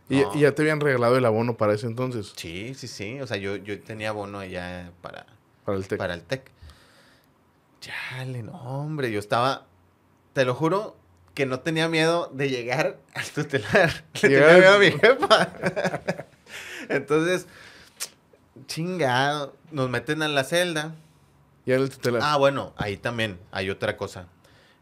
[0.08, 0.34] Y, No.
[0.34, 3.20] y ya te habían regalado el abono para ese entonces, Sí, sí, sí.
[3.20, 5.26] O sea, yo, yo tenía bono ya para,
[5.64, 5.98] para el TEC.
[5.98, 6.50] para el TEC.
[7.80, 9.66] Chale, no, hombre, yo estaba,
[10.32, 10.96] te lo juro,
[11.34, 14.04] que no tenía miedo de llegar al tutelar.
[14.14, 15.52] Le tenía miedo a mi jefa.
[16.88, 17.46] Entonces,
[18.66, 20.94] chingado, nos meten a la celda.
[21.66, 22.22] Ya en el tutelar.
[22.24, 24.26] Ah, bueno, ahí también hay otra cosa.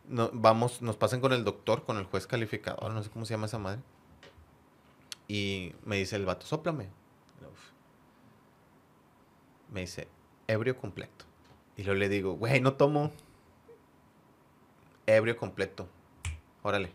[0.08, 3.34] No, vamos, nos pasan con el doctor, con el juez calificador, no sé cómo se
[3.34, 3.80] llama esa madre.
[5.28, 6.84] Y me dice el vato, sóplame.
[7.42, 7.70] Uf.
[9.72, 10.06] Me dice,
[10.46, 11.24] ebrio completo.
[11.76, 13.10] Y luego le digo, güey, no tomo.
[15.06, 15.88] Ebrio completo.
[16.62, 16.92] Órale.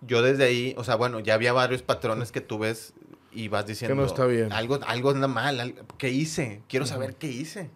[0.00, 2.94] Yo desde ahí, o sea, bueno, ya había varios patrones que tú ves
[3.32, 4.04] y vas diciendo...
[4.04, 4.52] está bien.
[4.52, 5.60] Algo, algo anda mal.
[5.60, 6.62] al- ¿Qué hice?
[6.68, 7.70] Quiero saber qué hice.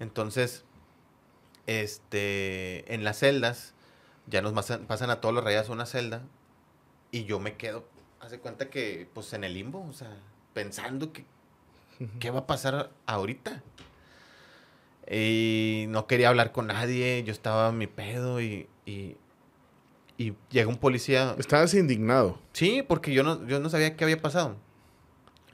[0.00, 0.64] Entonces,
[1.68, 3.74] este, en las celdas,
[4.26, 6.22] ya nos pasan, pasan a todos los rayas a una celda
[7.12, 7.84] y yo me quedo,
[8.20, 10.16] hace cuenta que, pues en el limbo, o sea,
[10.54, 11.26] pensando que,
[12.18, 13.62] ¿qué va a pasar ahorita?
[15.10, 19.16] Y no quería hablar con nadie, yo estaba en mi pedo y, y,
[20.16, 21.36] y llega un policía.
[21.38, 22.40] Estabas indignado.
[22.54, 24.56] Sí, porque yo no, yo no sabía qué había pasado.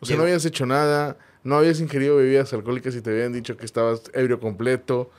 [0.01, 3.57] O sea, no habías hecho nada, no habías ingerido bebidas alcohólicas y te habían dicho
[3.57, 5.11] que estabas ebrio completo.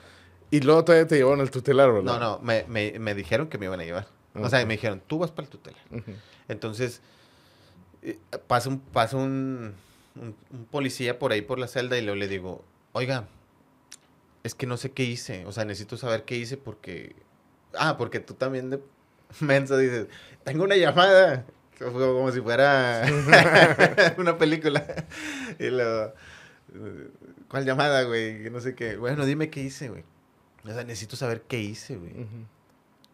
[0.56, 2.14] Y luego todavía te llevaron al tutelar, ¿verdad?
[2.14, 4.08] No, no, me, me, me dijeron que me iban a llevar.
[4.36, 5.82] O sea, me dijeron, tú vas para el tutelar.
[6.48, 7.02] Entonces,
[8.02, 9.74] eh, pasa, un, pasa un,
[10.16, 12.64] un- un policía por ahí por la celda y luego le digo,
[12.94, 13.28] oiga,
[14.44, 15.46] es que no sé qué hice.
[15.46, 17.16] O sea, necesito saber qué hice porque...
[17.78, 18.80] Ah, porque tú también de
[19.42, 20.08] menso dices,
[20.44, 21.46] tengo una llamada.
[21.80, 23.06] Como, si fuera
[24.18, 24.86] una película.
[25.60, 26.14] Y luego,
[27.50, 28.50] ¿cuál llamada, güey?
[28.50, 28.96] No sé qué.
[28.98, 30.04] Bueno, dime qué hice, güey.
[30.66, 32.28] O sea, necesito saber qué hice, güey.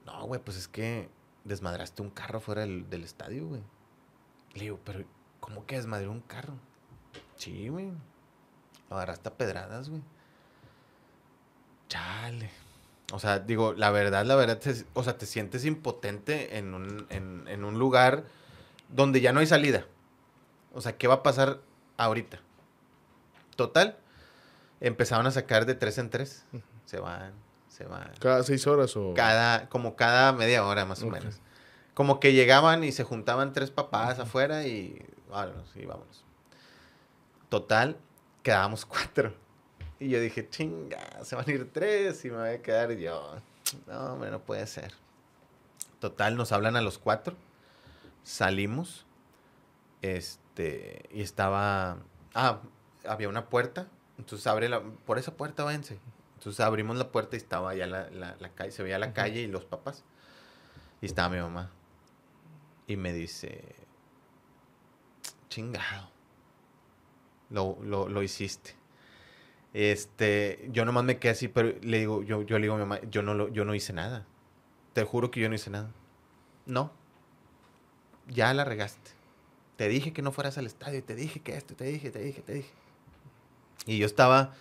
[0.06, 1.10] No, güey, pues es que
[1.44, 3.62] desmadraste un carro fuera del, del estadio, güey.
[4.54, 5.04] Le digo, pero
[5.40, 6.54] ¿cómo que desmadré un carro?
[7.36, 7.92] Sí, güey.
[8.90, 10.02] Lo agarraste a pedradas, güey.
[11.90, 12.50] Chale.
[13.12, 14.60] O sea, digo, la verdad, la verdad,
[14.94, 18.24] o sea, te sientes impotente en un, en un lugar
[18.88, 19.86] donde ya no hay salida.
[20.74, 21.60] O sea, ¿qué va a pasar
[21.98, 22.40] ahorita?
[23.58, 23.98] Total,
[24.80, 26.46] empezaron a sacar de tres en tres.
[26.86, 27.34] Se van,
[27.68, 28.12] se van.
[28.20, 29.14] ¿Cada seis horas o...?
[29.14, 31.40] Cada, como cada media hora más o menos.
[31.94, 36.24] Como que llegaban y se juntaban tres papás afuera y vámonos, y vámonos.
[37.50, 37.98] Total,
[38.44, 39.34] quedábamos cuatro.
[40.00, 43.36] Y yo dije, chinga, se van a ir tres y me voy a quedar yo.
[43.88, 44.94] No, hombre, no puede ser.
[46.00, 47.36] Total, nos hablan a los cuatro.
[48.24, 49.06] Salimos.
[50.02, 51.98] Este, y estaba...
[52.34, 52.62] Ah,
[53.06, 53.88] había una puerta.
[54.18, 54.82] Entonces abre la...
[54.82, 56.00] Por esa puerta váyanse.
[56.42, 59.48] Entonces abrimos la puerta y estaba ya la, la, calle, se veía la calle y
[59.48, 60.04] los papás.
[61.00, 61.70] Y estaba mi mamá.
[62.88, 63.64] Y me dice,
[65.50, 66.10] chingado,
[67.52, 68.74] lo, lo, lo, hiciste.
[69.76, 72.86] Este, yo nomás me quedé así, pero le digo, yo, yo le digo a mi
[72.86, 74.26] mamá, yo no, lo, yo no hice nada.
[74.94, 75.92] Te juro que yo no hice nada.
[76.66, 76.92] No.
[78.28, 79.12] Ya la regaste.
[79.76, 82.42] Te dije que no fueras al estadio, te dije que esto, te dije, te dije,
[82.42, 82.72] te dije.
[83.86, 84.56] Y yo estaba,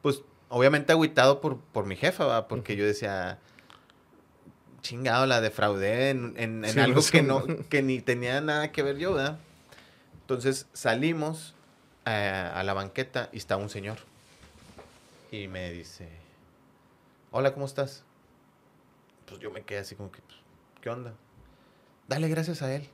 [0.00, 3.38] pues, obviamente agüitado por, por mi jefa, porque yo decía,
[4.82, 9.14] chingado, la defraudé en, en, algo que, no, que ni tenía nada que ver yo,
[9.14, 9.38] ¿verdad?
[10.20, 11.54] Entonces salimos
[12.04, 13.98] eh, a la banqueta y está un señor.
[15.30, 16.08] Y me dice,
[17.32, 18.04] hola, ¿cómo estás?
[19.26, 20.38] Pues yo me quedé así como que, pues,
[20.80, 21.14] ¿qué onda?
[22.08, 22.88] Dale gracias a él.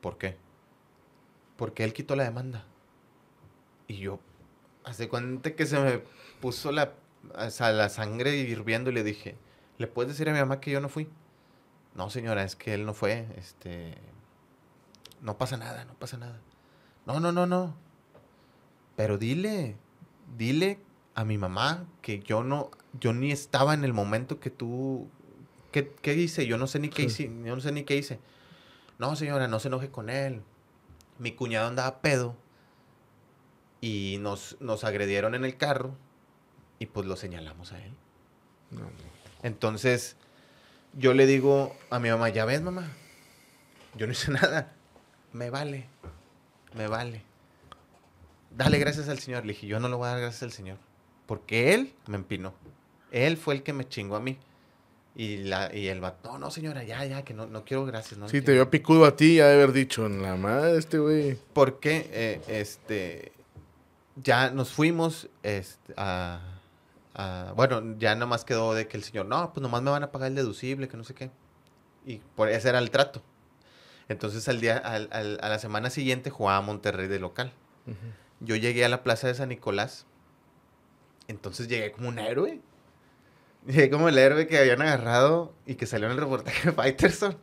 [0.00, 0.36] ¿Por qué?
[1.56, 2.64] Porque él quitó la demanda.
[3.88, 4.20] Y yo,
[4.84, 6.02] hace cuenta que se me
[6.40, 6.92] puso la,
[7.32, 9.36] la sangre hirviendo y le dije,
[9.78, 11.08] ¿le puedes decir a mi mamá que yo no fui?
[11.94, 13.26] No, señora, es que él no fue.
[13.36, 13.94] Este,
[15.20, 16.40] no pasa nada, no pasa nada.
[17.06, 17.74] No, no, no, no.
[18.96, 19.76] Pero dile,
[20.36, 20.80] dile
[21.14, 22.70] a mi mamá que yo no,
[23.00, 25.08] yo ni estaba en el momento que tú,
[25.72, 26.46] ¿qué, qué hice?
[26.46, 28.18] Yo no sé ni qué hice, yo no sé ni qué hice.
[28.98, 30.42] No, señora, no se enoje con él.
[31.18, 32.36] Mi cuñado andaba pedo
[33.84, 35.94] y nos, nos agredieron en el carro
[36.78, 37.92] y pues lo señalamos a él.
[39.42, 40.16] Entonces,
[40.94, 42.88] yo le digo a mi mamá, ya ves, mamá,
[43.94, 44.72] yo no hice nada.
[45.34, 45.86] Me vale,
[46.74, 47.20] me vale.
[48.56, 49.44] Dale gracias al Señor.
[49.44, 50.78] Le dije, yo no lo voy a dar gracias al Señor.
[51.26, 52.54] Porque Él me empinó.
[53.10, 54.38] Él fue el que me chingó a mí.
[55.14, 58.18] Y, la, y el vato, no, no, señora, ya, ya, que no, no quiero gracias.
[58.18, 60.98] No sí, te vio picudo a ti, ya de haber dicho, en la madre este
[60.98, 61.38] güey.
[61.52, 63.32] Porque, eh, este,
[64.16, 66.40] ya nos fuimos este, a,
[67.56, 70.28] Bueno, ya nomás quedó de que el señor, no, pues nomás me van a pagar
[70.28, 71.30] el deducible, que no sé qué.
[72.04, 73.22] Y por ese era el trato.
[74.08, 77.52] Entonces al día, al, a la semana siguiente jugaba Monterrey de local.
[78.40, 80.06] Yo llegué a la plaza de San Nicolás.
[81.28, 82.60] Entonces llegué como un héroe.
[83.66, 87.38] Llegué como el héroe que habían agarrado y que salió en el reportaje de Fighterson.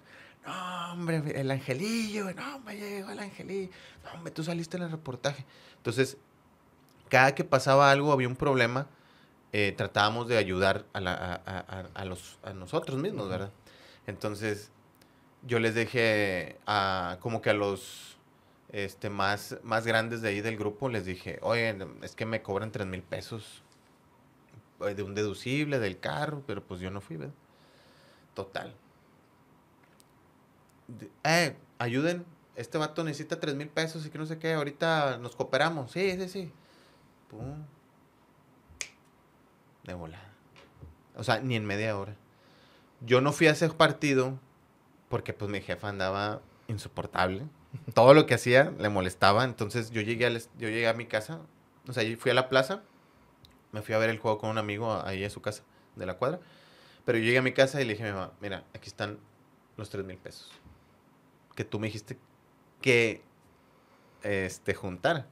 [0.46, 3.72] No, hombre, el angelillo, no, hombre, llegó el angelillo.
[4.04, 5.46] No, hombre, tú saliste en el reportaje.
[5.78, 6.18] Entonces,
[7.12, 8.88] cada que pasaba algo, había un problema,
[9.52, 13.52] eh, tratábamos de ayudar a, los, a nosotros mismos, ¿verdad?
[14.08, 14.72] Entonces,
[15.46, 18.18] yo les dejé a, como que a los
[18.70, 22.72] este, más, más grandes de ahí del grupo, les dije, oye, es que me cobran
[22.72, 23.62] tres mil pesos
[24.80, 27.34] eh, de un deducible del carro, pero pues yo no fui, ¿verdad?
[28.34, 28.74] Total.
[31.26, 35.36] Eh, ayuden, este vato necesita tres mil pesos y que no sé qué, ahorita nos
[35.36, 35.92] cooperamos.
[35.92, 36.52] Sí, sí, sí.
[39.84, 40.32] De volada.
[41.16, 42.16] O sea, ni en media hora.
[43.02, 44.40] Yo no fui a ese partido
[45.10, 47.46] porque pues mi jefa andaba insoportable.
[47.94, 49.44] Todo lo que hacía le molestaba.
[49.44, 51.40] Entonces yo llegué, a yo llegué a mi casa.
[51.88, 52.84] O sea, fui a la plaza.
[53.72, 55.64] Me fui a ver el juego con un amigo ahí a su casa
[55.96, 56.40] de la cuadra.
[57.06, 59.18] Pero yo llegué a mi casa y le dije a mi mamá, mira, aquí están
[59.78, 60.52] los tres mil pesos.
[61.56, 62.18] Que tú me dijiste
[62.82, 63.24] que
[64.24, 65.28] este, juntara.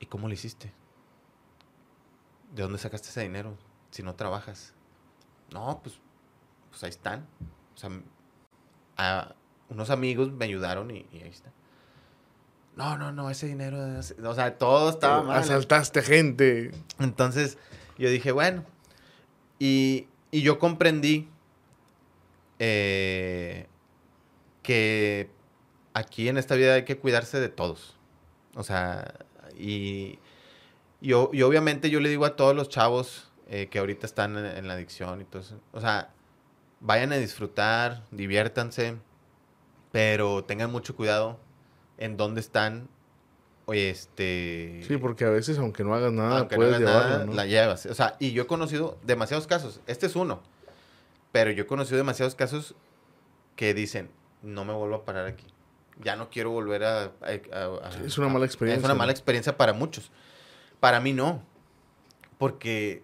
[0.00, 0.72] ¿Y cómo lo hiciste?
[2.52, 3.56] ¿De dónde sacaste ese dinero
[3.90, 4.74] si no trabajas?
[5.52, 5.98] No, pues,
[6.70, 7.26] pues ahí están.
[7.74, 7.78] O
[8.96, 9.34] sea,
[9.68, 11.52] unos amigos me ayudaron y, ahí está.
[12.76, 13.78] No, no, no, ese dinero,
[14.22, 15.38] o sea, todo estaba mal.
[15.38, 16.70] Asaltaste gente.
[17.00, 17.58] Entonces,
[17.98, 18.64] yo dije, bueno,
[19.58, 21.28] y, y yo comprendí
[22.58, 23.66] eh,
[24.62, 25.30] que
[25.94, 27.96] aquí en esta vida hay que cuidarse de todos.
[28.54, 29.14] O sea,
[29.56, 30.18] y,
[31.00, 34.74] y, obviamente yo le digo a todos los chavos eh, que ahorita están en, la
[34.74, 36.10] adicción y todo eso, o sea,
[36.80, 38.96] vayan a disfrutar, diviértanse,
[39.92, 41.38] pero tengan mucho cuidado
[41.98, 42.88] en dónde están
[43.68, 44.82] oye, este...
[44.88, 47.32] Sí, porque a veces, aunque no hagas nada, aunque no puedes hagas llevarla, nada, ¿no?
[47.34, 47.84] la llevas.
[47.84, 49.82] O sea, y yo he conocido demasiados casos.
[49.86, 50.40] Este es uno.
[51.32, 52.74] Pero yo he conocido demasiados casos
[53.56, 54.10] que dicen,
[54.42, 55.44] no me vuelvo a parar aquí.
[56.02, 57.02] Ya no quiero volver a...
[57.02, 57.10] a-
[57.52, 58.98] a- a- es una mala experiencia, Es una ¿no?
[59.00, 60.10] mala experiencia para muchos.
[60.80, 61.42] Para mí no.
[62.38, 63.02] Porque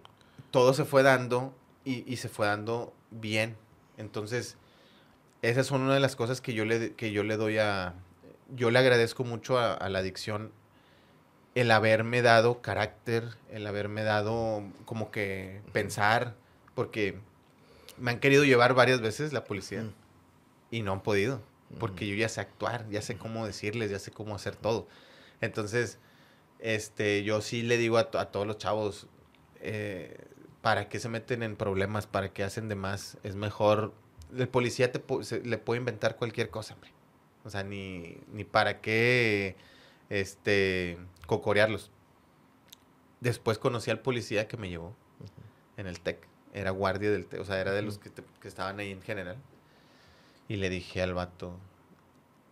[0.51, 3.57] todo se fue dando y, y se fue dando bien.
[3.97, 4.57] Entonces,
[5.41, 7.93] esa es una de las cosas que yo le, que yo le doy a...
[8.55, 10.51] Yo le agradezco mucho a, a la adicción
[11.55, 16.35] el haberme dado carácter, el haberme dado como que pensar,
[16.75, 17.17] porque
[17.97, 19.93] me han querido llevar varias veces la policía Mm.
[20.71, 21.41] y no han podido,
[21.79, 24.87] porque yo ya sé actuar, ya sé cómo decirles, ya sé cómo hacer todo.
[25.41, 25.97] Entonces,
[26.59, 29.07] este, yo sí le digo a, a todos los chavos,
[29.61, 30.17] eh,
[30.61, 32.07] ¿para qué se meten en problemas?
[32.07, 33.17] ¿Para qué hacen de más?
[33.23, 33.93] Es mejor,
[34.35, 36.91] el policía te se- le puede inventar cualquier cosa, hombre.
[37.43, 39.55] O sea, ni, ni para qué,
[40.09, 41.91] este, cocorearlos.
[43.19, 44.95] Después conocí al policía que me llevó
[45.77, 46.27] en el TEC.
[46.53, 49.01] Era guardia del TEC, o sea, era de los que, te- que estaban ahí en
[49.01, 49.37] general.
[50.47, 51.57] Y le dije al vato,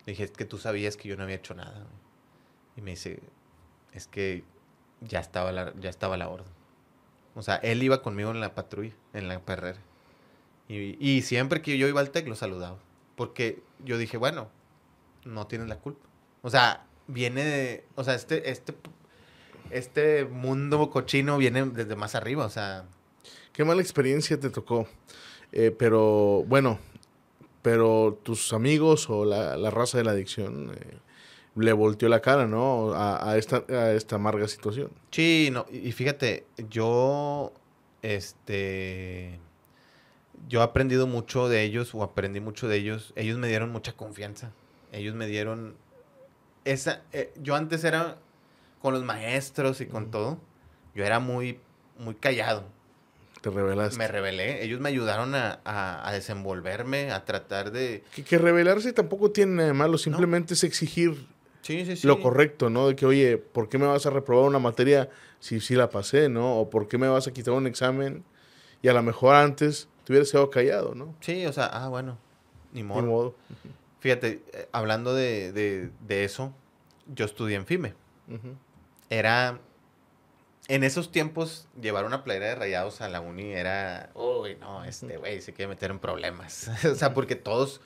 [0.05, 1.73] le dije, es que tú sabías que yo no había hecho nada.
[1.79, 1.93] güey".
[2.77, 3.19] Y me dice,
[3.93, 4.43] es que
[5.01, 6.51] ya estaba la, ya estaba la orden.
[7.35, 9.79] O sea, él iba conmigo en la patrulla, en la perrera.
[10.67, 12.77] Y, y siempre que yo iba al TEC lo saludaba.
[13.15, 14.49] Porque yo dije, bueno,
[15.25, 16.07] no tienes la culpa.
[16.41, 18.75] O sea, viene de, o sea, este, este,
[19.71, 22.85] este mundo cochino viene desde más arriba, o sea,
[23.53, 24.87] Qué mala experiencia te tocó.
[25.51, 26.79] Eh, pero bueno,
[27.61, 30.97] pero tus amigos o la, la raza de la adicción eh,
[31.55, 32.93] le volteó la cara, ¿no?
[32.93, 34.89] A, a esta, a esta amarga situación.
[35.11, 37.53] Sí, no, y fíjate, yo,
[38.01, 39.39] este,
[40.47, 43.93] yo he aprendido mucho de ellos, o aprendí mucho de ellos, ellos me dieron mucha
[43.93, 44.51] confianza,
[44.91, 45.75] ellos me dieron,
[46.65, 48.17] esa, eh, yo antes era
[48.81, 50.39] con los maestros y con todo,
[50.95, 51.59] yo era muy,
[51.97, 52.65] muy callado,
[53.41, 53.97] Te revelaste.
[53.97, 58.91] me rebelé, ellos me ayudaron a, a- a desenvolverme, a tratar de, Que, que revelarse
[58.93, 61.27] tampoco tiene nada de malo, simplemente es exigir
[61.63, 62.87] sí, sí, sí, lo correcto, ¿no?
[62.87, 66.29] De que, oye, ¿por qué me vas a reprobar una materia si sí la pasé,
[66.29, 66.59] ¿no?
[66.59, 68.23] O ¿por qué me vas a quitar un examen?
[68.83, 71.15] Y a lo mejor antes te hubieras quedado callado, ¿no?
[71.21, 72.17] sí, o sea, ah, bueno,
[72.71, 73.01] ni modo.
[73.01, 73.35] Ni modo.
[73.99, 76.53] Fíjate, eh, hablando de, de- de eso,
[77.07, 77.93] yo estudié en FIME.
[79.09, 79.59] Era.
[80.69, 84.09] En esos tiempos, llevar una playera de rayados a la uni era.
[84.15, 86.69] Uy, no, este güey se quiere meter en problemas.
[86.85, 87.81] o sea, porque todos,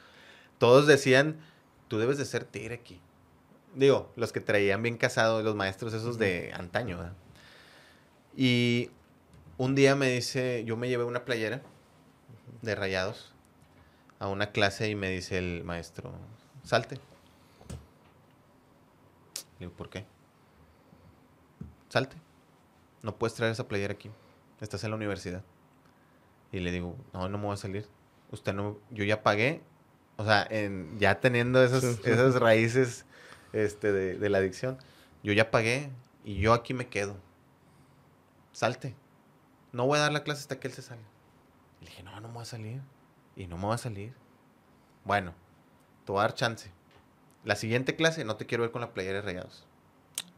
[0.59, 1.37] todos decían,
[1.87, 3.01] tú debes de ser tigre aquí.
[3.77, 7.13] Digo, los que traían bien casados, los maestros esos de antaño, ¿verdad?
[8.35, 8.89] Y
[9.57, 11.61] un día me dice, yo me llevé una playera
[12.63, 13.35] de rayados
[14.17, 16.11] a una clase y me dice el maestro,
[16.63, 16.95] salte.
[19.59, 20.05] Le digo, ¿por qué?
[21.89, 22.17] Salte.
[23.03, 24.09] No puedes traer esa playera aquí.
[24.59, 25.43] Estás en la universidad.
[26.51, 27.87] Y le digo, no, no me voy a salir.
[28.31, 29.61] Usted no, yo ya pagué.
[30.15, 33.05] O sea, en, ya teniendo esas, esas raíces
[33.53, 34.77] este, de, la adicción,
[35.23, 35.91] yo ya pagué
[36.23, 37.17] y yo aquí me quedo.
[38.51, 38.95] Salte.
[39.71, 41.05] No voy a dar la clase hasta que él se salga.
[41.81, 42.81] Y le dije, no, no me voy a salir.
[43.35, 44.13] Y no me voy a salir.
[45.03, 45.33] Bueno,
[46.05, 46.71] te voy a dar chance.
[47.43, 49.65] La siguiente clase no te quiero ver con la playera de rayados.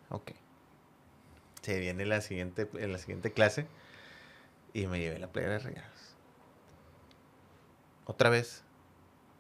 [0.10, 0.32] Ok.
[1.62, 3.68] Se viene la siguiente, en la siguiente clase
[4.74, 6.16] y me llevé la playera de rayados.
[8.06, 8.64] Otra vez.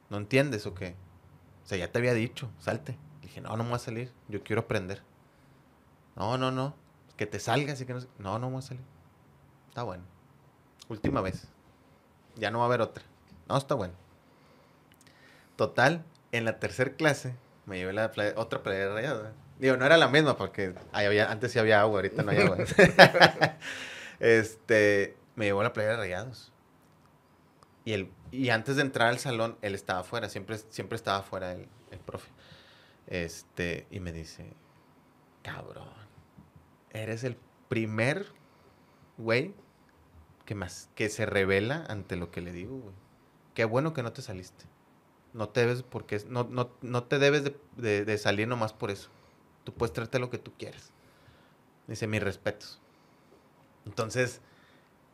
[0.09, 0.95] ¿No entiendes o qué?
[1.63, 2.97] O sea, ya te había dicho, salte.
[3.29, 4.11] Dije, no, no me voy a salir.
[4.27, 5.03] Yo quiero aprender.
[6.15, 6.73] No, no, no.
[7.15, 7.99] Que te salgas y que no...
[8.17, 8.83] No, no me voy a salir.
[9.67, 10.03] Está bueno.
[10.87, 11.47] Última vez.
[12.37, 13.03] Ya no va a haber otra.
[13.47, 13.93] No, está bueno.
[15.55, 17.35] Total, en la tercera clase
[17.67, 18.99] me llevé la playa- otra playera.
[19.29, 19.31] ¿eh?
[19.59, 22.57] Digo, no era la misma porque había, antes sí había agua, ahorita no hay agua.
[24.19, 26.51] este, me llevó la playera de rayados.
[27.85, 31.51] Y, el, y antes de entrar al salón, él estaba afuera, siempre, siempre estaba afuera
[31.51, 32.29] el, el profe.
[33.09, 34.53] Este, y me dice,
[35.43, 35.89] cabrón,
[36.91, 38.27] eres el primer
[39.17, 39.53] güey
[40.45, 42.81] que, más, que se revela ante lo que le digo.
[43.55, 44.65] Qué bueno que no te saliste.
[45.33, 48.91] No te debes, porque, no, no, no te debes de, de- de salir nomás por
[48.91, 49.09] eso.
[49.63, 50.91] Tú puedes traerte lo que tú quieras.
[51.87, 52.79] Dice, mis respetos.
[53.85, 54.41] Entonces,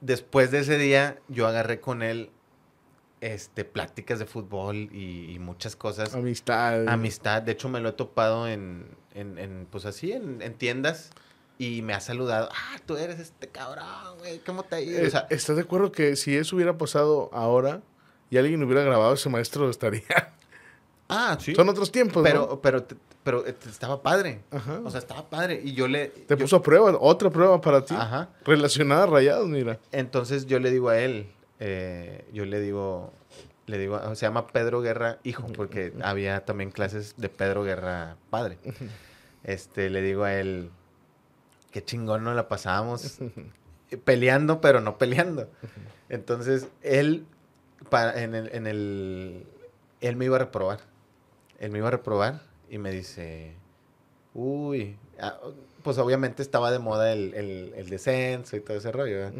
[0.02, 2.32] después de ese día, yo agarré con él
[3.34, 6.13] este, pláticas de fútbol y, y muchas cosas.
[6.13, 6.88] Amistad.
[6.88, 7.41] Amistad.
[7.41, 11.09] De hecho, me lo he topado en, en, en, pues así, en, en tiendas.
[11.57, 12.49] Y me ha saludado.
[12.51, 14.39] Ah, tú eres este cabrón, güey.
[14.39, 14.99] ¿Cómo te ha ido?
[14.99, 17.82] Eh, O sea, ¿Estás de acuerdo que si eso hubiera pasado ahora
[18.30, 20.01] y alguien hubiera grabado ese maestro estaría
[21.07, 21.53] Ah, sí.
[21.55, 22.61] Son otros tiempos, pero, ¿no?
[22.61, 22.84] pero,
[23.23, 24.41] pero eh, estaba padre.
[24.51, 24.82] Ajá.
[24.84, 25.61] O sea, estaba padre.
[25.63, 26.07] Y yo le...
[26.07, 27.93] Te yo- puso a prueba, otra prueba para ti.
[27.95, 28.30] Ajá.
[28.43, 29.80] Relacionada a rayados, mira.
[29.91, 33.14] Entonces yo le digo a él, eh, yo le digo,
[33.68, 38.58] le digo, se llama Pedro Guerra hijo, porque había también clases de Pedro Guerra padre.
[39.43, 40.70] Este, le digo a él,
[41.72, 43.20] qué chingón nos la pasábamos
[44.03, 45.49] peleando, pero no peleando.
[46.10, 47.26] Entonces él,
[47.89, 49.45] para, en el, en el,
[50.01, 50.80] él me iba a reprobar.
[51.60, 53.56] Él me iba a reprobar y me dice,
[54.34, 55.39] uy, ah,
[55.84, 59.32] pues obviamente estaba de moda el, el- descenso y todo ese rollo.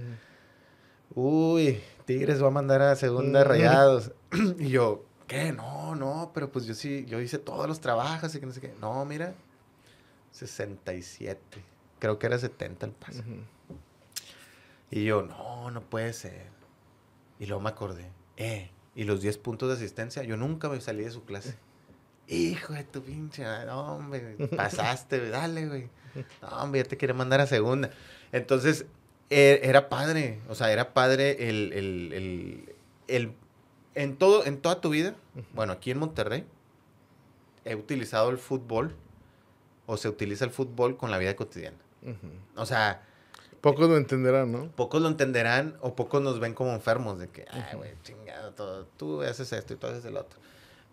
[1.14, 3.48] Uy, Tigres va a mandar a segunda Mm.
[3.48, 4.12] rayados.
[4.60, 5.52] y yo, ¿qué?
[5.52, 8.62] No, no, pero pues yo sí, yo hice todos los trabajos y que no sé
[8.62, 8.74] qué.
[8.82, 9.34] No, mira,
[10.32, 11.40] 67.
[12.00, 13.24] Creo que era 70 el pase.
[14.92, 16.48] Y yo, no, no puede ser.
[17.40, 21.04] Y luego me acordé, eh, y los 10 puntos de asistencia, yo nunca me salí
[21.04, 21.58] de su clase.
[22.28, 25.90] Hijo de tu pinche, no, hombre, pasaste, dale, güey.
[26.42, 27.90] No, hombre, ya te quiere mandar a segunda.
[28.32, 28.86] Entonces,
[29.30, 32.76] era padre, o sea, era padre el, el, el,
[33.08, 33.32] el-
[33.96, 35.16] en todo, en toda tu vida,
[35.54, 36.46] bueno, aquí en Monterrey,
[37.64, 38.94] he utilizado el fútbol,
[39.88, 41.78] o se utiliza el fútbol con la vida cotidiana.
[42.56, 43.02] O sea,
[43.62, 44.68] Pocos lo entenderán, ¿no?
[44.72, 48.86] pocos lo entenderán o pocos nos ven como enfermos de que, ay, güey, chingado, todo,
[48.98, 50.40] tú haces esto y tú haces el otro.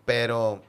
[0.07, 0.63] Pero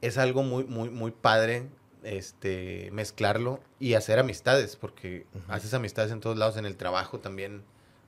[0.00, 1.68] es algo muy, muy, muy padre
[2.06, 7.62] este, mezclarlo y hacer amistades, porque haces amistades en todos lados, en el trabajo también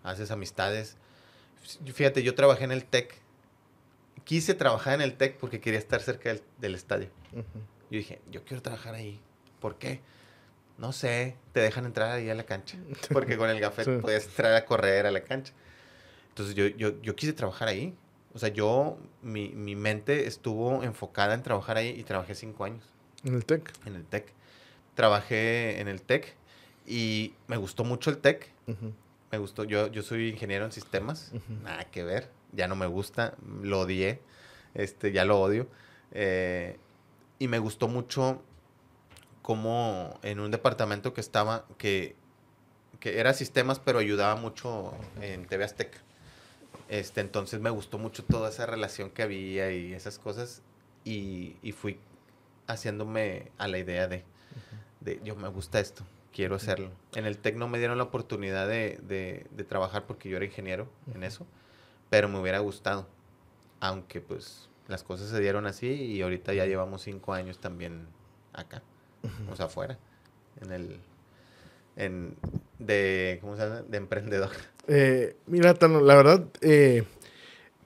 [0.05, 0.97] haces amistades.
[1.93, 3.15] Fíjate, yo trabajé en el TEC.
[4.25, 7.09] Quise trabajar en el TEC porque quería estar cerca del, del estadio.
[7.33, 9.21] Yo dije, yo quiero trabajar ahí.
[9.61, 10.01] ¿Por qué?
[10.77, 12.79] No sé, te dejan entrar ahí a la cancha.
[13.13, 13.91] Porque con el café Sí.
[14.01, 15.53] puedes entrar a correr a la cancha.
[16.29, 17.97] Entonces yo, yo, yo quise trabajar ahí.
[18.33, 22.85] O sea, yo, mi, mi mente estuvo enfocada en trabajar ahí y trabajé cinco años
[23.25, 23.73] En el TEC.
[23.87, 24.33] en el TEC.
[24.95, 26.35] Trabajé en el TEC
[26.87, 28.51] y me gustó mucho el TEC.
[28.67, 28.93] Ujú.
[29.31, 33.35] Me gustó, yo, yo soy ingeniero en sistemas, nada que ver, ya no me gusta,
[33.63, 34.21] lo odié,
[34.73, 35.69] este, ya lo odio.
[36.13, 36.79] Eh,
[37.39, 38.43] y me gustó mucho
[39.43, 42.17] como en un departamento que estaba, que,
[43.01, 45.99] que era sistemas, pero ayudaba mucho en TV Azteca.
[46.89, 50.63] Este, entonces me gustó mucho toda esa relación que había y esas cosas
[51.05, 51.99] y, y fui
[52.69, 54.25] haciéndome a la idea de,
[55.01, 56.91] de, yo me gusta esto, quiero hacerlo.
[57.15, 60.47] En el TEC no me dieron la oportunidad de, de- de trabajar porque yo era
[60.47, 61.47] ingeniero en eso,
[62.11, 63.07] pero me hubiera gustado,
[63.81, 68.07] aunque pues las cosas se dieron así y ahorita ya llevamos cinco años también
[68.53, 68.83] acá,
[69.51, 69.99] o sea, afuera,
[70.63, 71.01] en el,
[71.97, 72.35] en,
[72.79, 73.83] de, ¿cómo se llama?
[73.83, 74.51] De emprendedor.
[74.87, 77.05] Eh, mira, Tano, la verdad, eh,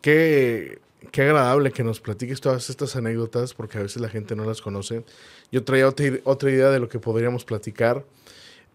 [0.01, 0.81] qué,
[1.11, 4.61] qué agradable que nos platiques todas estas anécdotas, porque a veces la gente no las
[4.63, 5.05] conoce.
[5.51, 8.05] Yo traía otra, otra idea de lo que podríamos platicar,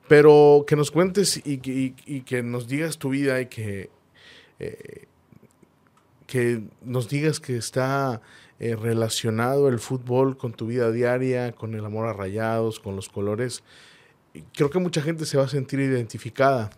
[0.07, 3.89] pero que nos cuentes y, que- nos digas tu vida y que,
[4.59, 5.05] eh,
[6.25, 8.21] que nos digas que está
[8.59, 13.09] eh, relacionado el fútbol con tu vida diaria, con el amor a rayados, con los
[13.09, 13.63] colores.
[14.53, 16.69] Creo que mucha gente se va a sentir identificada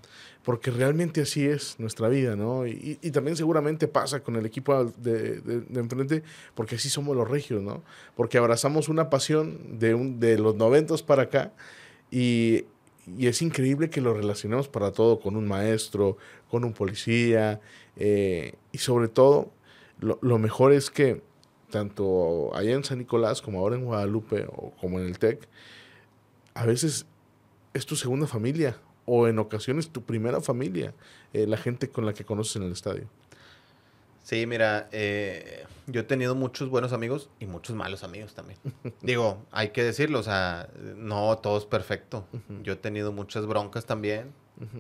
[0.50, 2.66] porque realmente así es nuestra vida, ¿no?
[2.66, 6.24] Y, y también seguramente pasa con el equipo de, de- de enfrente,
[6.56, 7.84] porque así somos los regios, ¿no?
[8.16, 11.54] Porque abrazamos una pasión de, un, de los noventos para acá
[12.10, 12.66] y,
[13.16, 16.18] y es increíble que lo relacionemos para todo, con un maestro,
[16.50, 17.62] con un policía,
[17.96, 19.52] eh, y sobre todo,
[20.00, 21.22] lo, lo mejor es que
[21.70, 25.48] tanto allá en San Nicolás como ahora en Guadalupe o como en el TEC,
[26.56, 27.06] a veces
[27.76, 28.80] es tu segunda familia
[29.10, 30.94] o en ocasiones tu primera familia,
[31.34, 33.08] eh, la gente con la que conoces en el estadio.
[34.24, 38.60] Sí, mira, eh, yo he tenido muchos buenos amigos y muchos malos amigos también.
[39.02, 42.28] Digo, hay que decirlo, o sea, no todo es perfecto.
[42.62, 44.32] Yo he tenido muchas broncas también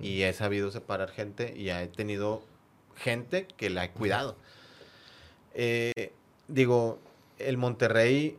[0.03, 2.43] y he sabido separar gente y he tenido
[2.95, 4.35] gente que la he cuidado.
[5.55, 6.13] Eh,
[6.47, 6.99] digo,
[7.39, 8.37] el Monterrey,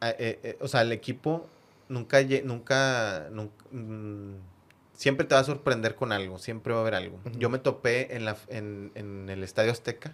[0.00, 1.46] eh, o sea, el equipo
[1.88, 3.28] nunca, nunca,
[3.70, 4.34] mm,
[4.98, 7.20] siempre te va a sorprender con algo, siempre va a haber algo.
[7.36, 10.12] Yo me topé en, la, en, en el Estadio Azteca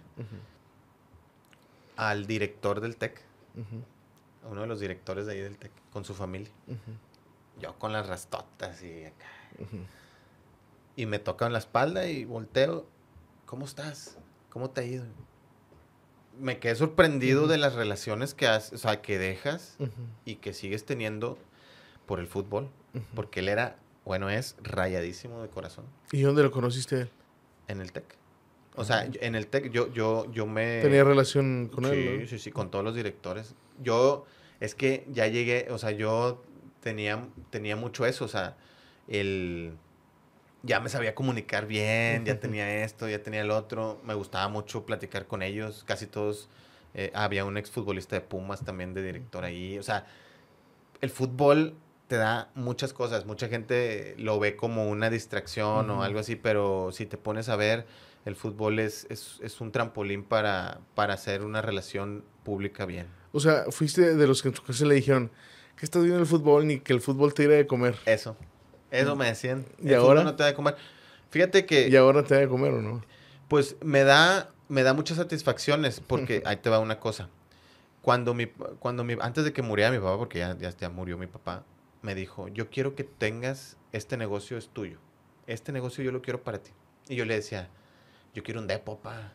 [1.97, 3.19] al director del TEC,
[4.43, 6.51] a uno de los directores de ahí del TEC, con su familia.
[7.59, 9.25] Yo con las rastotas y acá.
[10.95, 12.85] Y me tocan la espalda y volteo.
[13.47, 14.19] ¿Cómo estás?
[14.51, 15.05] ¿Cómo te ha ido?
[16.39, 19.77] Me quedé sorprendido de las relaciones que has, o sea, que dejas
[20.25, 21.39] y que sigues teniendo
[22.05, 22.69] por el fútbol.
[23.15, 27.09] Porque él era, bueno, es rayadísimo de corazón ¿Y dónde lo conociste?
[27.67, 28.03] en el TEC.
[28.75, 30.81] O sea, en el TEC yo, yo, yo me...
[30.81, 32.21] Tenía relación con sí, él.
[32.21, 32.27] ¿no?
[32.27, 33.55] Sí, sí, con todos los directores.
[33.81, 34.25] Yo,
[34.59, 36.43] es que ya llegué, o sea, yo
[36.81, 38.55] tenía, tenía mucho eso, o sea,
[39.07, 39.73] el...
[40.61, 44.01] Ya me sabía comunicar bien, ya tenía esto, ya tenía el otro.
[44.03, 46.49] Me gustaba mucho platicar con ellos, casi todos.
[46.95, 49.77] eh, había un exfutbolista de Pumas también de director ahí.
[49.79, 50.05] O sea,
[51.01, 51.75] el fútbol
[52.07, 53.25] te da muchas cosas.
[53.25, 57.55] Mucha gente lo ve como una distracción o algo así, pero si te pones a
[57.55, 57.85] ver,
[58.25, 63.07] el fútbol es, es, es un trampolín para, para hacer una relación pública bien.
[63.31, 65.31] O sea, fuiste de los que en tu casa le dijeron
[65.75, 67.95] que estás viendo el fútbol ni que el fútbol te irá de comer.
[68.05, 68.35] Eso.
[68.91, 69.65] Eso me decían.
[69.79, 70.23] ¿Y El fútbol ahora?
[70.23, 70.75] No te da de comer.
[71.29, 73.01] Fíjate que, Y ahora te da de comer o no.
[73.49, 77.29] pues, me da, me da muchas satisfacciones porque ahí te va una cosa.
[78.01, 78.45] Cuando mi,
[78.79, 81.63] cuando mi, antes de que muriera mi papá, porque ya, ya, ya murió mi papá,
[82.05, 84.99] me dijo, yo quiero que tengas, este negocio es tuyo.
[85.47, 86.71] Este negocio yo lo quiero para ti.
[87.09, 87.67] Y yo le decía,
[88.35, 89.33] yo quiero un depo, pa.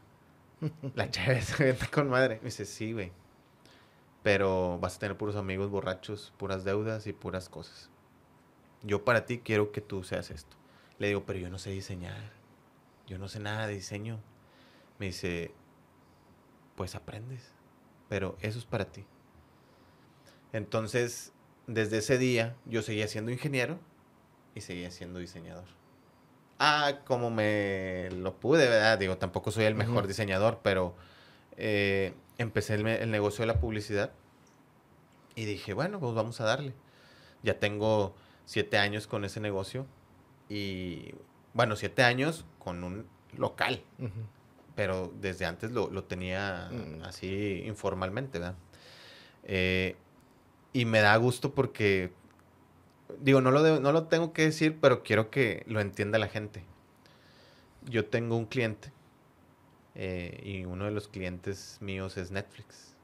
[0.94, 2.36] La chévere está con madre.
[2.36, 3.10] Me dice, sí, güey.
[4.22, 7.90] Pero vas a tener puros amigos borrachos, puras deudas y puras cosas.
[8.82, 10.56] Yo para ti quiero que tú seas esto.
[10.98, 12.32] Le digo, pero yo no sé diseñar.
[13.08, 14.20] Yo no sé nada de diseño.
[15.00, 15.52] Me dice,
[16.76, 17.52] pues aprendes.
[18.08, 19.04] Pero eso es para ti.
[20.52, 21.32] Entonces,
[21.72, 23.78] desde ese día, yo seguía siendo ingeniero
[24.54, 25.64] y seguía siendo diseñador.
[26.58, 28.98] Ah, como me lo pude, ¿verdad?
[28.98, 30.08] Digo, tampoco soy el mejor Ujú.
[30.08, 30.94] diseñador, pero
[31.56, 34.12] eh, empecé el, el negocio de la publicidad
[35.34, 36.74] y dije, bueno, pues vamos a darle.
[37.42, 38.14] Ya tengo
[38.44, 39.86] siete años con ese negocio
[40.48, 41.14] y,
[41.54, 43.06] bueno, siete años con un
[43.38, 44.10] local, Ujú.
[44.74, 47.04] pero desde antes lo, lo tenía Mm.
[47.04, 48.56] así informalmente, ¿verdad?
[49.44, 49.96] Eh,
[50.72, 52.12] y me da gusto porque,
[53.20, 56.64] digo, no lo, no lo tengo que decir, pero quiero que lo entienda la gente.
[57.88, 58.92] Yo tengo un cliente
[59.94, 62.94] eh, y uno de los clientes míos es Netflix.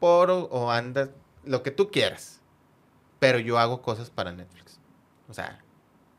[0.00, 1.10] Por o, anda,
[1.44, 2.40] lo que tú quieras.
[3.18, 4.80] Pero yo hago cosas para Netflix.
[5.28, 5.62] O sea,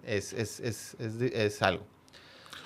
[0.04, 1.86] es, es, es, es algo.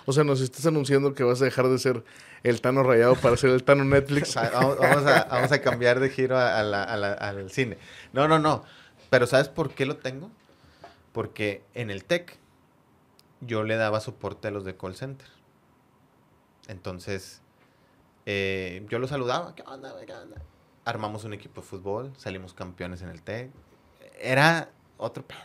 [0.05, 2.03] O sea, nos estás anunciando que vas a dejar de ser
[2.43, 4.35] el Tano rayado para ser el Tano Netflix.
[4.37, 7.49] Va- Vamos, vamos a, vamos a cambiar de giro a- a la- a la- al
[7.51, 7.77] cine.
[8.13, 8.63] No, no, no.
[9.09, 10.29] Pero ¿sabes por qué lo tengo?
[11.13, 12.37] Porque en el TEC
[13.41, 15.27] yo le daba soporte a los de call center.
[16.67, 17.41] Entonces,
[18.25, 19.55] eh, yo los saludaba.
[19.55, 19.93] ¿Qué onda?
[20.05, 20.37] ¿Qué onda?
[20.85, 23.51] Armamos un equipo de fútbol, salimos campeones en el TEC.
[24.19, 25.39] Era otro pedo.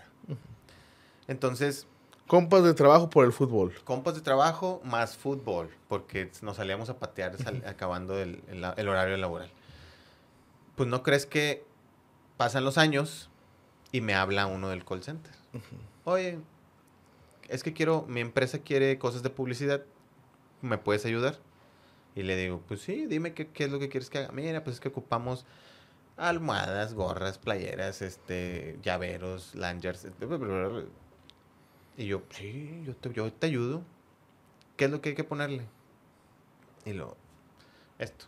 [1.28, 1.86] Entonces,
[2.32, 3.74] Compas de trabajo por el fútbol.
[3.84, 8.88] compas de trabajo más fútbol, porque nos salíamos a patear sal- acabando el, el- el
[8.88, 9.50] horario laboral.
[10.74, 11.62] Pues no crees que
[12.38, 13.28] pasan los años
[13.92, 15.30] y me habla uno del call center.
[16.04, 16.38] Oye,
[17.50, 19.82] es que quiero, mi empresa quiere cosas de publicidad,
[20.62, 21.36] ¿me puedes ayudar?
[22.16, 24.32] Y le digo, pues sí, dime qué, qué es lo que quieres que haga.
[24.32, 25.44] Mira, pues es que ocupamos
[26.16, 30.06] almohadas, gorras, playeras, este, llaveros, lanyards.
[31.96, 33.82] Y yo, sí, yo te, yo te ayudo.
[34.76, 35.66] ¿Qué es lo que hay que ponerle?
[36.84, 37.16] Y lo,
[37.98, 38.26] esto.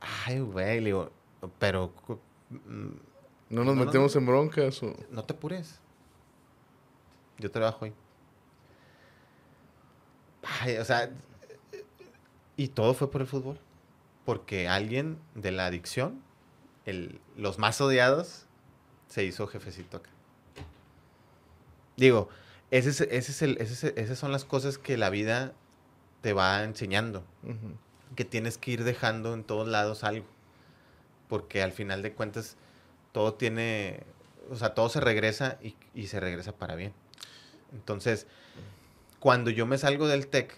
[0.00, 1.10] Ay, güey, le digo,
[1.58, 1.92] pero
[2.50, 2.86] mm,
[3.50, 4.82] No nos No, no, metemos en broncas.
[4.82, 5.80] o- no te apures.
[7.38, 7.92] Yo trabajo ahí.
[10.60, 11.10] Ay, o sea,
[12.56, 13.58] y todo fue por el fútbol.
[14.24, 16.20] Porque alguien de la adicción,
[16.84, 18.46] el, los más odiados,
[19.08, 20.10] se hizo jefecito acá.
[21.96, 22.28] Digo,
[22.70, 25.52] ese es, ese es el, ese es el- esas son las cosas que la vida
[26.20, 27.24] te va enseñando.
[28.14, 30.26] Que tienes que ir dejando en todos lados algo.
[31.28, 32.56] Porque al final de cuentas,
[33.12, 34.04] todo tiene,
[34.50, 36.92] o sea, todo se regresa y, y se regresa para bien.
[37.72, 38.26] Entonces,
[39.18, 40.56] cuando yo me salgo del TEC,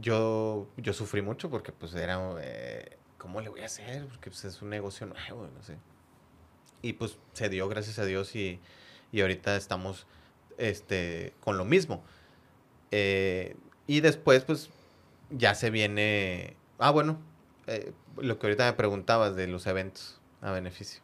[0.00, 4.06] yo, yo sufrí mucho porque pues era, eh, ¿cómo le voy a hacer?
[4.06, 5.76] Porque pues, es un negocio nuevo, no sé.
[6.82, 8.60] Y pues se dio, gracias a Dios, y,
[9.10, 10.06] y ahorita estamos
[10.58, 12.04] este, con lo mismo.
[12.90, 13.56] Eh,
[13.86, 14.70] y después, pues,
[15.30, 16.56] ya se viene...
[16.78, 17.18] Ah, bueno,
[17.66, 21.02] eh, lo que ahorita me preguntabas de los eventos a beneficio.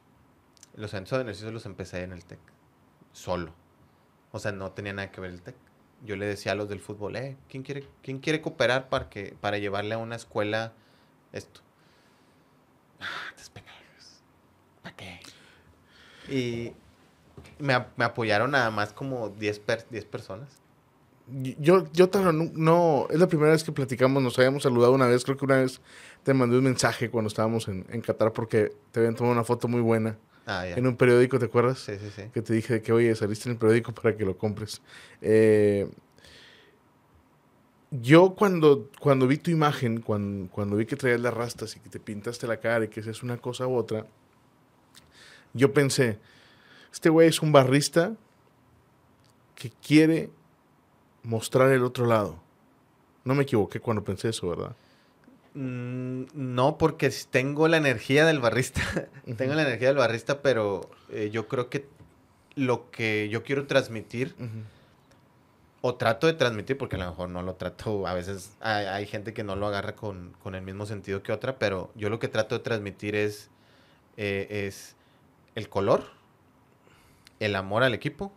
[0.77, 2.41] Los eventos a beneficio los empecé en el TEC,
[3.13, 3.55] solo.
[4.33, 5.57] O sea, no tenía nada que ver el TEC.
[6.05, 9.35] Yo le decía a los del fútbol, eh, ¿quién quiere, quién quiere cooperar para, que,
[9.41, 10.73] para llevarle a una escuela
[11.33, 11.61] esto?
[13.01, 13.35] Ah.
[14.85, 15.21] ¿Para qué?
[16.29, 16.75] Y
[17.59, 20.49] me, me apoyaron nada más como 10 per- 10 personas.
[21.59, 25.25] Yo, yo Tano, no, es la primera vez que platicamos, nos habíamos saludado una vez,
[25.25, 25.81] creo que una vez
[26.23, 29.67] te mandé un mensaje cuando estábamos en, en Qatar porque te habían tomado una foto
[29.67, 31.79] muy buena Ah, en un periódico, ¿te acuerdas?
[31.79, 32.25] Sí, sí, sí.
[32.35, 34.83] que te dije que, oye, saliste en el periódico para que lo compres.
[35.23, 35.89] Eh,
[37.91, 41.89] yo cuando, cuando vi tu imagen, cuando, cuando vi que traías las rastas y que
[41.89, 44.05] te pintaste la cara y que es una cosa u otra,
[45.53, 46.19] yo pensé,
[46.95, 48.15] este güey es un barrista
[49.57, 50.31] que quiere
[51.25, 52.41] mostrar el otro lado.
[53.25, 54.77] No me equivoqué cuando pensé eso, ¿verdad?
[55.55, 58.81] Mm, no, porque tengo la energía del barrista.
[59.37, 61.89] tengo la energía del barrista, pero eh, yo creo que
[62.55, 64.37] lo que yo quiero transmitir,
[65.81, 69.35] o trato de transmitir, porque a lo mejor no lo trato, a veces hay, gente
[69.35, 72.57] que no lo agarra con, el mismo sentido que otra, pero yo lo que trato
[72.57, 73.51] de transmitir es,
[74.17, 74.95] eh, es
[75.57, 76.15] el color,
[77.41, 78.33] el amor al equipo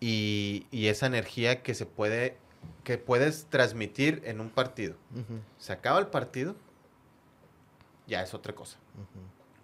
[0.00, 2.36] y, y esa energía que se puede
[2.84, 4.96] que puedes transmitir en un partido.
[5.58, 6.56] Se acaba el partido,
[8.06, 8.78] ya es otra cosa.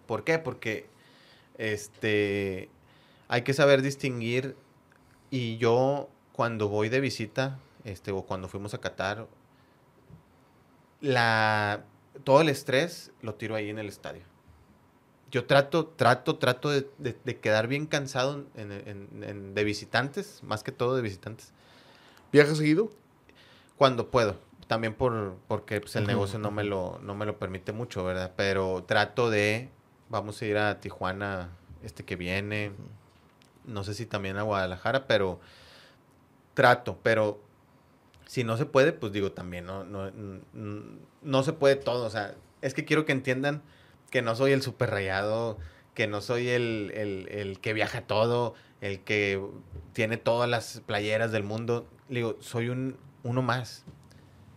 [0.07, 0.39] ¿Por qué?
[0.39, 0.89] Porque
[1.57, 2.69] este
[3.27, 4.55] hay que saber distinguir
[5.31, 9.27] y yo cuando voy de visita, este, o cuando fuimos a Qatar,
[10.99, 11.83] la,
[12.23, 14.23] todo el estrés lo tiro ahí en el estadio.
[15.33, 21.51] Yo trato, trato, trato de, quedar bien cansado de visitantes, más que todo de visitantes.
[22.31, 22.91] ¿Viajas seguido?
[23.75, 24.37] Cuando puedo.
[24.67, 28.33] También por, porque pues, el negocio no me, lo, no me lo permite mucho, ¿verdad?
[28.35, 29.71] Pero trato de,
[30.07, 31.49] vamos a ir a Tijuana
[31.81, 32.71] este que viene,
[33.65, 35.39] no sé si también a Guadalajara, pero
[36.53, 37.41] trato, pero
[38.27, 40.11] si no se puede, pues digo también, no, no,
[41.23, 43.63] no, se puede todo, o sea, es que quiero que entiendan
[44.13, 45.57] que no soy el super rayado,
[45.95, 49.43] que no soy el, el, el que viaja todo, el que
[49.93, 53.85] tiene todas las playeras del mundo, digo, soy un, uno más.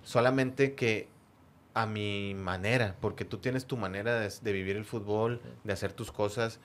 [0.03, 1.09] Solamente que
[1.73, 6.13] a mi manera, porque tú tienes tu manera de, vivir el fútbol, de hacer tus
[6.13, 6.61] cosas.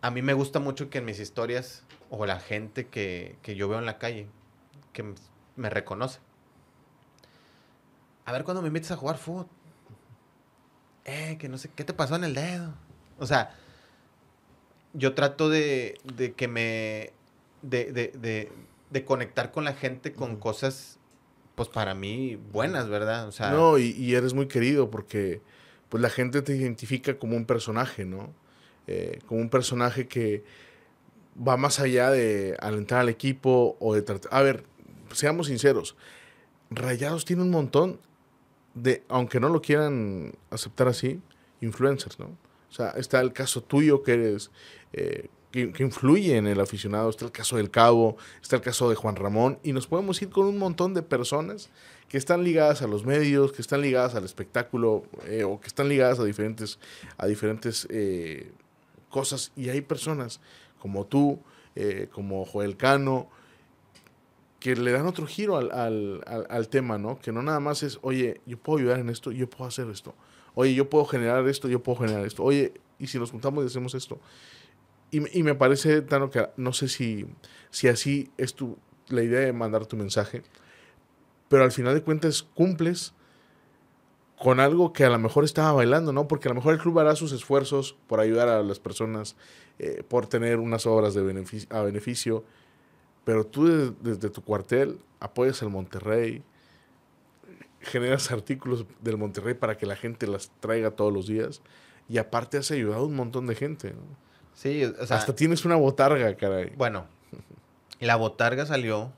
[0.00, 3.78] A mí me gusta mucho que en mis historias, o la gente que, yo veo
[3.78, 4.26] en la calle,
[4.94, 5.04] que
[5.56, 6.20] me reconoce.
[8.24, 9.48] A ver cuando me invites a jugar fútbol.
[11.06, 12.74] Eh, que no sé, ¿qué te pasó en el dedo?
[13.18, 13.54] O sea,
[14.92, 17.12] yo trato de, de que me...
[17.62, 18.50] De, de,
[18.90, 20.98] de, conectar con la gente con cosas
[21.54, 23.28] pues para mí buenas, ¿verdad?
[23.28, 25.42] O sea, no, y, eres muy querido porque
[25.88, 28.32] pues la gente te identifica como un personaje, ¿no?
[28.86, 30.44] Eh, como un personaje que
[31.36, 34.32] va más allá de alentar al equipo o de tratar...
[34.32, 34.64] A ver,
[35.12, 35.96] seamos sinceros,
[36.70, 38.00] Rayados tiene un montón
[38.76, 41.20] de, aunque no lo quieran aceptar así,
[41.60, 42.26] influencers, ¿no?
[42.26, 44.50] O sea, está el caso tuyo que eres
[44.92, 47.08] eh, que, influye en el aficionado.
[47.08, 50.28] Está el caso del Cabo, está el caso de Juan Ramón, y nos podemos ir
[50.28, 51.70] con un montón de personas
[52.08, 55.88] que están ligadas a los medios, que están ligadas al espectáculo, eh, o que están
[55.88, 56.78] ligadas a diferentes,
[57.16, 58.52] a diferentes eh,
[59.08, 59.52] cosas.
[59.56, 60.40] Y hay personas
[60.78, 61.40] como tú,
[62.12, 63.28] como Joel Cano,
[64.60, 67.18] que le dan otro giro al, al, al, tema, ¿no?
[67.18, 70.14] Que no nada más es, oye, yo puedo ayudar en esto, yo puedo hacer esto.
[70.54, 72.42] Oye, yo puedo generar esto, yo puedo generar esto.
[72.42, 74.18] Oye, y si nos juntamos y hacemos esto.
[75.10, 77.26] Y, me parece, Tano, que no sé si,
[77.70, 78.76] si así es tu,
[79.08, 80.42] la idea de mandar tu mensaje,
[81.48, 83.14] pero al final de cuentas cumples
[84.36, 86.28] con algo que a lo mejor estaba bailando, ¿no?
[86.28, 89.36] Porque a lo mejor el club hará sus esfuerzos por ayudar a las personas,
[89.78, 92.44] eh, por tener unas obras de beneficio, a beneficio,
[93.26, 96.44] pero tú desde, tu cuartel apoyas al Monterrey,
[97.80, 101.60] generas artículos del Monterrey para que la gente las traiga todos los días
[102.08, 104.02] y aparte has ayudado a un montón de gente, ¿no?
[104.54, 105.16] Sí, o sea.
[105.16, 106.72] Hasta tienes una botarga, caray.
[106.76, 107.06] Bueno,
[107.98, 109.12] la botarga salió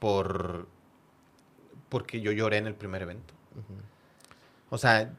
[0.00, 0.66] por.
[1.88, 3.34] Porque yo lloré en el primer evento.
[4.68, 5.14] O sea,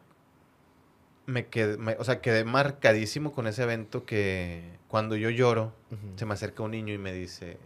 [1.25, 5.71] me quedé, o sea, quedé marcadísimo con ese evento que cuando yo lloro,
[6.17, 7.57] se me acerca un niño y me dice,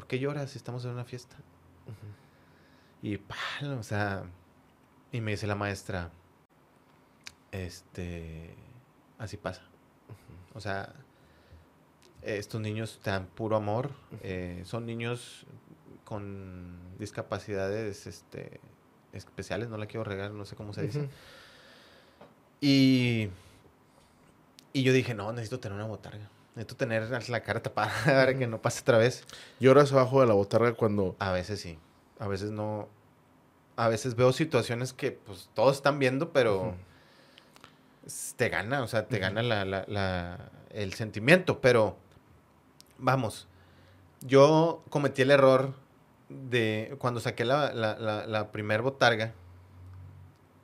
[0.00, 1.36] ¿por qué lloras si estamos en una fiesta?
[3.02, 4.24] Y, o sea,
[5.12, 6.10] y me dice la maestra,
[7.52, 8.54] este,
[9.18, 9.60] así pasa.
[10.54, 10.94] O sea,
[12.22, 13.90] estos niños te dan puro amor.
[14.22, 15.44] Eh, son niños
[16.06, 18.58] con discapacidades este,
[19.12, 21.10] especiales, no la quiero regar, no sé cómo se dice.
[22.62, 23.28] Y,
[24.72, 26.30] y yo dije, no, necesito tener una botarga.
[26.54, 29.24] Necesito tener la cara tapada para que no pase otra vez.
[29.60, 31.16] ¿Lloras abajo de la botarga cuando...?
[31.18, 31.78] A veces sí.
[32.18, 32.88] A veces no...
[33.76, 36.74] A veces veo situaciones que pues todos están viendo, pero
[38.36, 41.96] te gana, o sea, te gana la, el sentimiento, pero
[42.98, 43.46] vamos,
[44.20, 45.74] yo cometí el error
[46.28, 49.32] de cuando saqué la, la, primer botarga,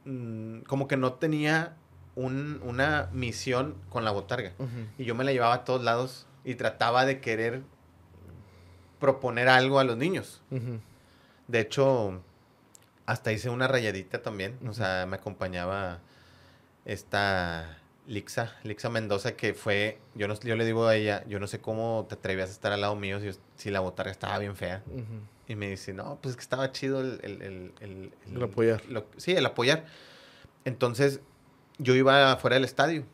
[0.05, 1.76] mm, como que no tenía
[2.17, 4.53] una misión con la botarga.
[4.99, 7.62] Y yo me la llevaba a todos lados y trataba de querer
[8.99, 10.43] proponer algo a los niños.
[11.47, 12.23] De hecho,
[13.05, 14.59] hasta hice una rayadita también.
[14.69, 16.01] O sea, me acompañaba
[16.85, 21.47] esta Lixa, Lixa Mendoza, que fue, yo, no, yo le digo a ella, yo no
[21.47, 24.57] sé cómo te atrevías a estar al lado mío si, si la botarga estaba bien
[24.57, 24.83] fea.
[25.49, 27.21] Y me dice, no, pues es que estaba chido el...
[27.23, 27.43] El,
[27.81, 28.83] el, el, apoyar.
[29.17, 29.85] sí, el apoyar.
[30.64, 31.21] Entonces,
[31.79, 33.05] yo iba fuera del estadio.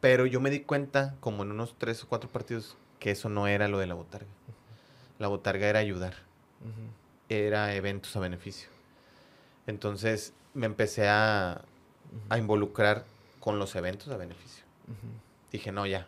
[0.00, 3.46] Pero yo me di cuenta, como en unos tres o cuatro partidos, que eso no
[3.48, 4.28] era lo de la botarga.
[5.18, 6.14] La botarga era ayudar.
[7.28, 8.68] Era eventos a beneficio.
[9.66, 11.62] Entonces me empecé a,
[12.28, 13.04] a involucrar
[13.40, 14.64] con los eventos a beneficio.
[15.52, 16.06] Dije, no, ya.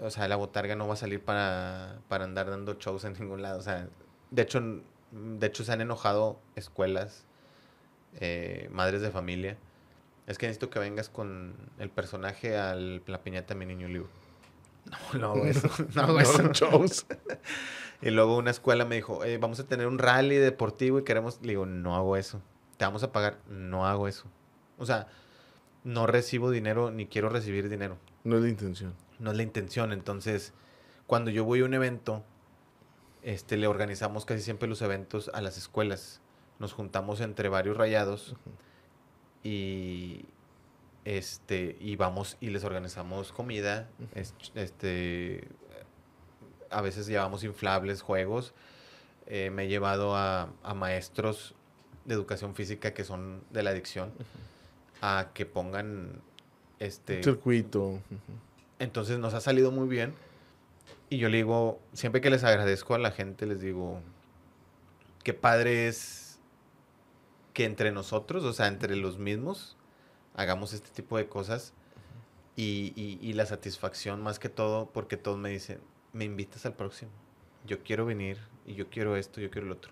[0.00, 3.40] O sea, la botarga no va a salir para, para andar dando shows en ningún
[3.42, 3.58] lado.
[3.58, 3.88] O sea,
[4.30, 4.60] de hecho,
[5.10, 7.24] de hecho se han enojado escuelas,
[8.20, 9.56] eh, madres de familia.
[10.26, 14.08] Es que necesito que vengas con el personaje a la piñata mi niño libro.
[15.12, 15.68] No, no hago eso.
[15.94, 16.52] No hago eso.
[16.52, 17.06] shows.
[18.02, 21.40] y luego una escuela me dijo, eh, vamos a tener un rally deportivo y queremos...
[21.42, 22.40] Le digo, no hago eso.
[22.76, 23.38] Te vamos a pagar.
[23.48, 24.24] No hago eso.
[24.78, 25.08] O sea,
[25.84, 27.98] no recibo dinero ni quiero recibir dinero.
[28.24, 28.94] No es la intención.
[29.18, 29.92] No es la intención.
[29.92, 30.52] Entonces,
[31.06, 32.24] cuando yo voy a un evento,
[33.22, 36.20] este, le organizamos casi siempre los eventos a las escuelas.
[36.58, 38.36] Nos juntamos entre varios rayados
[39.42, 40.24] y
[41.04, 43.88] este y vamos y les organizamos comida.
[44.54, 45.48] Este,
[46.70, 48.54] a veces llevamos inflables, juegos.
[49.26, 51.54] Eh, me he llevado a, maestros
[52.04, 54.12] de educación física que son de la adicción
[55.00, 56.20] a que pongan
[56.78, 58.00] este circuito.
[58.78, 60.14] Entonces nos ha salido muy bien.
[61.08, 64.00] Y yo le digo, siempre que les agradezco a la gente, les digo,
[65.22, 66.21] qué padre es
[67.52, 69.76] que entre nosotros, o sea, entre los mismos,
[70.34, 71.74] hagamos este tipo de cosas.
[72.54, 72.92] Y,
[73.22, 75.80] y, la satisfacción más que todo, porque todos me dicen,
[76.12, 77.10] me invitas al próximo.
[77.66, 78.36] Yo quiero venir
[78.66, 79.90] y yo quiero esto, yo quiero lo otro.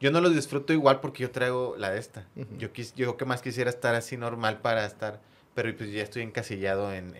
[0.00, 2.28] Yo no los disfruto igual porque yo traigo la de esta.
[2.58, 5.20] Yo quis, yo que más quisiera estar así normal para estar,
[5.54, 7.14] pero pues ya estoy encasillado en,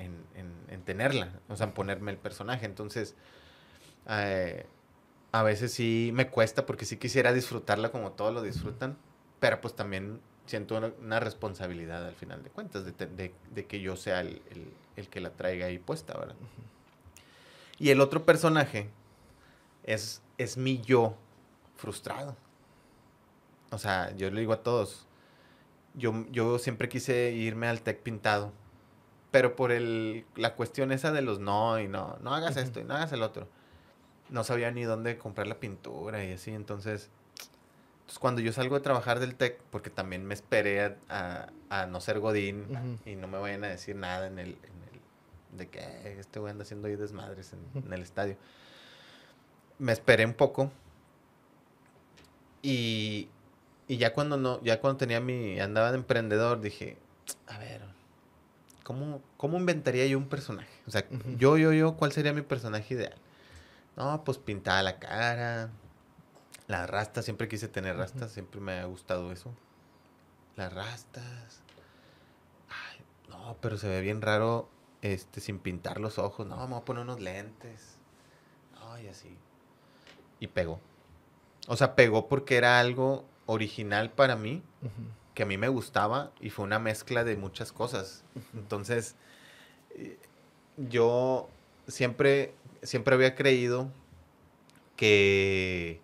[0.84, 2.64] tenerla, o sea, en ponerme el personaje.
[2.64, 3.16] Entonces,
[4.08, 4.66] eh,
[5.32, 8.96] a veces sí me cuesta porque sí quisiera disfrutarla como todos lo disfrutan,
[9.40, 14.40] pero pues también siento una, responsabilidad al final de cuentas de, que yo sea el,
[15.10, 16.36] que la traiga ahí puesta, ¿verdad?
[17.78, 18.88] Y el otro personaje
[19.84, 21.16] es, es mi yo
[21.76, 22.36] frustrado.
[23.70, 25.06] O sea, yo le digo a todos,
[25.94, 28.52] yo, yo siempre quise irme al tech pintado,
[29.30, 32.84] pero por el, la cuestión esa de los no y no, no hagas esto y
[32.84, 33.48] no hagas el otro.
[34.30, 37.10] No sabía ni dónde comprar la pintura y así, entonces,
[38.06, 42.00] entonces cuando yo salgo de trabajar del tech, porque también me esperé a, a, no
[42.00, 42.64] ser godín
[43.04, 44.54] y no me vayan a decir nada en el, en
[44.92, 48.36] el de que este güey anda haciendo ahí desmadres en, en el estadio.
[49.80, 50.70] Me esperé un poco
[52.62, 53.28] y,
[53.88, 56.98] y ya cuando no, ya cuando tenía mi, andaba de emprendedor, dije,
[57.48, 57.82] a ver,
[58.84, 60.70] ¿cómo, cómo inventaría yo un personaje?
[60.86, 61.04] O sea,
[61.38, 63.16] yo, yo, yo, ¿cuál sería mi personaje ideal?
[63.96, 65.70] No, pues pintada la cara,
[66.66, 69.54] las rastas, siempre quise tener rastas, siempre me ha gustado eso.
[70.56, 71.62] Las rastas.
[72.68, 74.68] Ay, no, pero se ve bien raro
[75.02, 76.46] este sin pintar los ojos.
[76.46, 77.98] No, me voy a poner unos lentes.
[78.92, 79.36] Ay, así.
[80.40, 80.80] Y pegó.
[81.68, 84.62] O sea, pegó porque era algo original para mí,
[85.34, 88.24] que a mí me gustaba y fue una mezcla de muchas cosas.
[88.54, 89.14] Entonces,
[89.90, 90.18] eh,
[90.76, 91.48] yo
[91.86, 93.90] siempre, siempre había creído
[94.96, 96.00] que,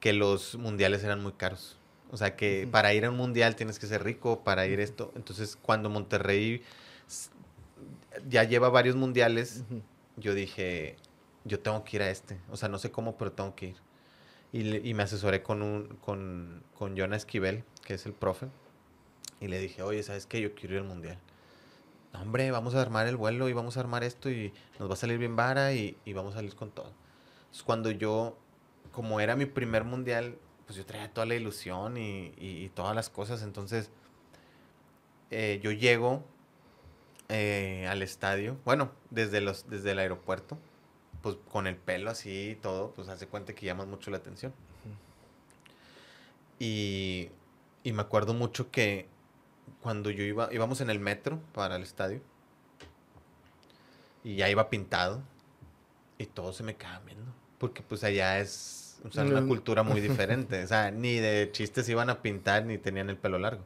[0.00, 1.76] que los mundiales eran muy caros.
[2.10, 5.12] O sea, que para ir a un mundial tienes que ser rico, para ir esto.
[5.14, 6.62] Entonces, cuando Monterrey
[8.28, 9.64] ya lleva varios mundiales,
[10.16, 10.96] yo dije,
[11.44, 12.38] yo tengo que ir a este.
[12.50, 13.76] O sea, no sé cómo, pero tengo que ir.
[14.50, 18.48] Y, me asesoré con, un, con, con Jonah Esquivel, que es el profe.
[19.40, 20.40] Y le dije, oye, ¿sabes qué?
[20.40, 21.18] Yo quiero ir al mundial.
[22.14, 24.96] hombre, vamos a armar el vuelo y vamos a armar esto y nos va a
[24.96, 26.92] salir bien vara y, vamos a salir con todo.
[27.40, 28.38] Entonces, cuando yo,
[28.92, 33.42] como era mi primer mundial, pues yo traía toda la ilusión y, todas las cosas.
[33.42, 33.90] Entonces,
[35.30, 36.24] eh, yo llego
[37.28, 40.58] eh, al estadio, bueno, desde, los, desde el aeropuerto
[41.22, 44.52] pues con el pelo así y todo, pues hace cuenta que llamas mucho la atención.
[46.58, 47.30] y,
[47.82, 49.08] y, me acuerdo mucho que
[49.82, 52.20] cuando yo iba, íbamos en el metro para el estadio,
[54.24, 55.22] y ya iba pintado,
[56.18, 60.66] y todo se me quedaba viendo, porque pues allá es una cultura muy diferente, o
[60.66, 63.62] sea, ni de chistes iban a pintar ni tenían el pelo largo.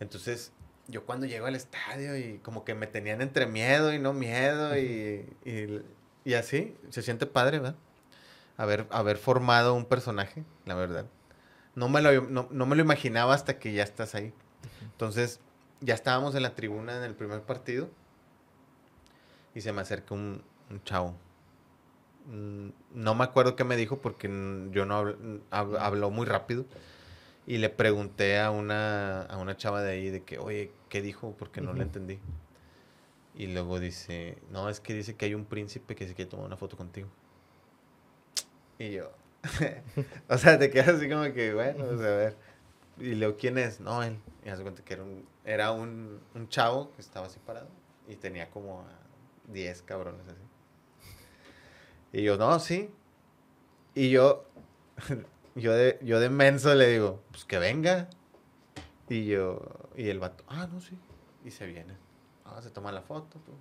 [0.00, 0.52] Entonces,
[0.88, 4.76] yo cuando llego al estadio y como que me tenían entre miedo y no miedo
[4.78, 5.26] y,
[6.24, 7.76] y así, se siente padre, ¿verdad?
[8.56, 11.06] Haber, haber formado un personaje, la verdad.
[11.74, 14.32] no me, lo, no, no me lo imaginaba hasta que ya estás ahí.
[14.82, 15.40] Entonces,
[15.80, 17.88] ya estábamos en la tribuna en el primer partido
[19.54, 21.14] y se me acerca un, un chavo.
[22.26, 24.28] Mm, No me acuerdo qué me dijo porque
[24.72, 25.16] yo no hablo,
[25.50, 26.64] hab- habló muy rápido.
[27.46, 31.34] Y le pregunté a una, a una chava de ahí de que, oye, ¿qué dijo?
[31.38, 31.78] Porque no Ujú.
[31.78, 32.20] le entendí.
[33.34, 36.46] Y luego dice, no, es que dice que hay un príncipe que se quiere tomar
[36.46, 37.08] una foto contigo.
[38.78, 39.10] Y yo,
[40.28, 42.36] o sea, te quedas así como que, bueno, sea, a ver.
[42.98, 43.80] Y luego, ¿quién es?
[43.80, 44.18] No, él.
[44.44, 47.68] Y hace cuenta que era un, era un, un chavo que estaba así parado
[48.08, 48.86] y tenía como a
[49.52, 50.40] 10 cabrones así.
[52.16, 52.90] Y yo, no, sí.
[53.94, 54.46] Y yo,
[55.54, 58.08] yo de, yo de menso le digo, pues que venga.
[59.10, 59.60] Y yo,
[59.94, 60.96] y el vato, ah, no, sí.
[61.44, 61.94] Y se viene.
[62.46, 63.38] Ah, se toma la foto.
[63.40, 63.52] tú.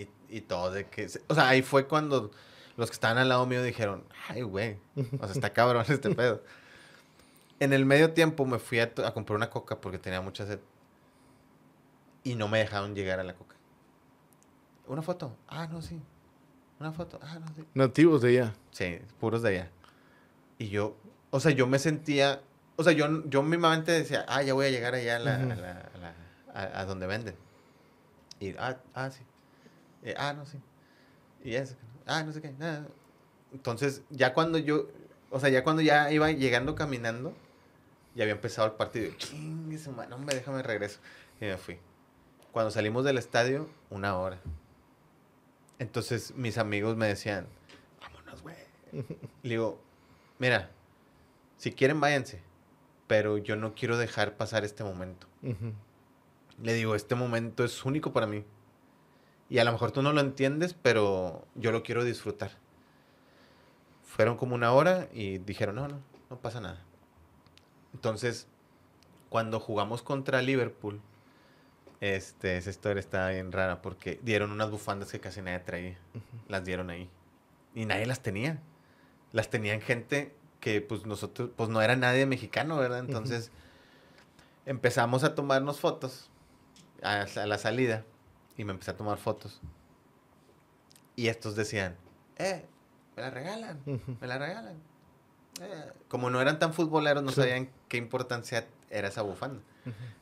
[0.00, 2.30] Y, y todo de que, o sea, ahí fue cuando
[2.76, 4.78] los que estaban al lado mío dijeron, ay, güey,
[5.18, 6.44] o sea, está cabrón este pedo.
[7.58, 10.60] En el medio tiempo me fui a, a comprar una coca porque tenía mucha sed.
[12.22, 13.56] Y no me dejaron llegar a la coca.
[14.86, 15.36] ¿Una foto?
[15.48, 16.00] Ah, no, sí.
[16.80, 17.18] ¿Una foto?
[17.22, 17.64] Ah, no, sí.
[17.74, 18.54] Nativos de allá.
[18.70, 19.70] Sí, puros de allá.
[20.58, 20.96] Y yo,
[21.30, 22.40] o sea, yo me sentía,
[22.76, 25.38] o sea, yo, yo mismamente decía, ah, ya voy a llegar allá a, la, a,
[25.44, 26.14] la- a la-
[26.54, 27.34] a- a donde venden.
[28.40, 29.22] Y, ah, ah, sí.
[30.04, 30.58] Eh, ah, no, sí.
[31.44, 31.74] Y eso,
[32.06, 32.86] ah, no sé qué, nada.
[33.52, 34.86] Entonces, ya cuando yo,
[35.30, 37.32] o sea, ya cuando ya iba llegando caminando,
[38.14, 39.12] ya había empezado el partido.
[39.16, 40.98] Chingue madre, hombre, déjame regreso.
[41.40, 41.78] Y me fui.
[42.52, 44.38] Cuando salimos del estadio, una hora.
[45.78, 47.46] Entonces, mis amigos me decían,
[48.00, 48.56] vámonos, güey.
[49.42, 49.80] Le digo,
[50.38, 50.70] mira,
[51.56, 52.42] si quieren, váyanse.
[53.06, 55.26] Pero yo no quiero dejar pasar este momento.
[56.62, 58.44] Le digo, este momento es único para mí.
[59.48, 62.50] Y a lo mejor tú no lo entiendes, pero yo lo quiero disfrutar.
[64.04, 66.82] Fueron como una hora y dijeron, no, no, no pasa nada.
[67.94, 68.46] Entonces,
[69.30, 71.00] cuando jugamos contra Liverpool,
[72.00, 75.98] este, esa historia está bien rara porque dieron unas bufandas que casi nadie traía.
[76.48, 77.10] Las dieron ahí.
[77.74, 78.58] Y nadie las tenía.
[79.32, 83.00] Las tenían gente que pues nosotros, pues no era nadie mexicano, ¿verdad?
[83.00, 83.50] Entonces
[84.66, 86.30] empezamos a tomarnos fotos
[87.02, 88.04] a, a la salida
[88.56, 89.60] y me empecé a tomar fotos.
[91.16, 91.96] Y estos decían,
[92.36, 92.64] eh,
[93.16, 93.80] me la regalan,
[94.20, 94.76] me la regalan.
[95.60, 97.40] Eh, Como no eran tan futboleros, no Sí.
[97.40, 99.60] sabían qué importancia era esa bufanda.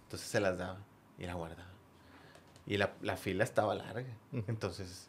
[0.04, 0.78] Entonces se las daba
[1.18, 1.70] y la guardaba.
[2.66, 4.06] Y la, la fila estaba larga.
[4.48, 5.08] Entonces,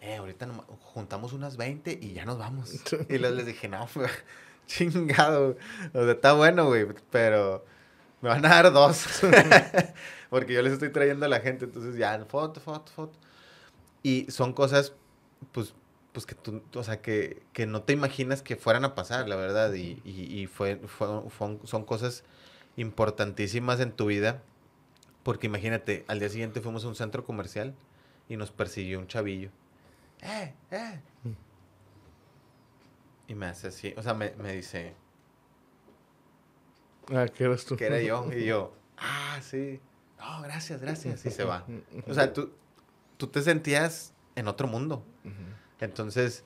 [0.00, 0.46] eh, ahorita
[0.80, 2.72] juntamos unas 20 y ya nos vamos.
[3.08, 4.06] y luego les dije, no, fue
[4.66, 5.56] chingado.
[5.92, 7.64] O sea, está bueno, güey, pero
[8.22, 9.06] me van a dar dos.
[10.30, 11.64] Porque yo les estoy trayendo a la gente.
[11.66, 13.18] Entonces, ya, foto, foto, foto.
[14.02, 14.94] Y son cosas,
[15.52, 15.74] pues,
[16.12, 19.36] pues que tú, o sea, que, que no te imaginas que fueran a pasar, la
[19.36, 19.72] verdad.
[19.74, 22.24] Y, y, y fue, fue- fueron- son cosas
[22.76, 24.42] importantísimas en tu vida.
[25.22, 27.74] Porque imagínate, al día siguiente fuimos a un centro comercial
[28.28, 29.50] y nos persiguió un chavillo.
[30.22, 31.00] ¡Eh, eh!
[33.28, 34.94] Y me hace así, o sea, me, me dice
[37.12, 37.76] Ah, ¿qué eras tú?
[37.76, 38.28] que era yo.
[38.32, 39.80] Y yo, ah, sí.
[40.18, 41.24] No, gracias, gracias.
[41.26, 41.64] Y se va.
[42.08, 42.52] O sea, tú,
[43.16, 45.04] tú te sentías en otro mundo.
[45.80, 46.44] Entonces,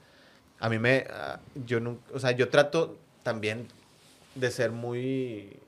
[0.60, 3.66] a mí me, ah, yo nunca, o sea, yo trato también
[4.36, 5.58] de ser muy,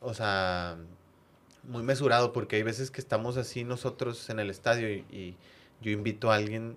[0.00, 0.76] o sea,
[1.64, 5.36] muy mesurado, porque hay veces que estamos así nosotros en el estadio y, y
[5.80, 6.76] yo invito a alguien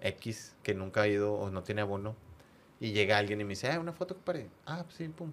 [0.00, 2.16] X que nunca ha ido o no tiene abono
[2.82, 4.48] y llega alguien y me dice, ah, una foto, compadre.
[4.66, 5.30] Ah, pues sí, pum.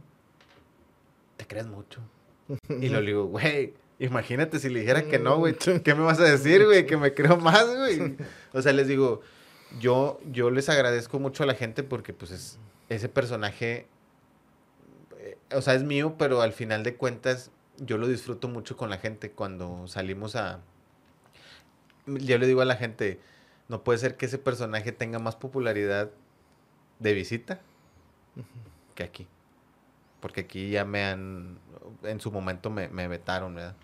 [1.35, 1.99] Te crees mucho.
[2.69, 6.25] Y lo digo, güey, imagínate si le dijera que no, güey, ¿qué me vas a
[6.25, 6.85] decir, güey?
[6.85, 8.17] Que me creo más, güey.
[8.53, 9.21] O sea, les digo,
[9.79, 13.87] yo, yo les agradezco mucho a la gente porque, pues, es, ese personaje,
[15.17, 17.49] eh, o sea, es mío, pero al final de cuentas,
[17.79, 20.59] yo lo disfruto mucho con la gente cuando salimos a...
[22.05, 23.19] Yo le digo a la gente,
[23.67, 26.09] no puede ser que ese personaje tenga más popularidad
[26.99, 27.61] de visita
[28.95, 29.27] que aquí.
[30.19, 31.59] Porque aquí ya me han,
[32.03, 33.75] en su momento me, me vetaron, ¿verdad?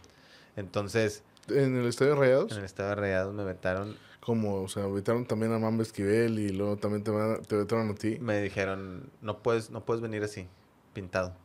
[0.56, 2.52] Entonces, ¿En el Estadio Rayados?
[2.52, 6.40] en el estado de Rayados me vetaron, Como, o sea, vetaron también a Mamba Esquivel
[6.40, 7.12] y luego también te
[7.56, 8.18] vetaron a ti.
[8.20, 10.48] me dijeron, no puedes, no puedes venir así,
[10.94, 11.36] pintado.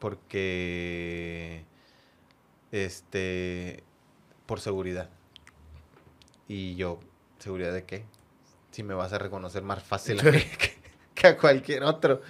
[0.00, 1.64] Porque,
[2.72, 3.82] este,
[4.46, 5.08] por seguridad.
[6.48, 7.00] Y yo,
[7.38, 8.04] ¿seguridad de qué?
[8.72, 10.74] Si me vas a reconocer más fácil a mí que,
[11.14, 12.22] que a cualquier otro.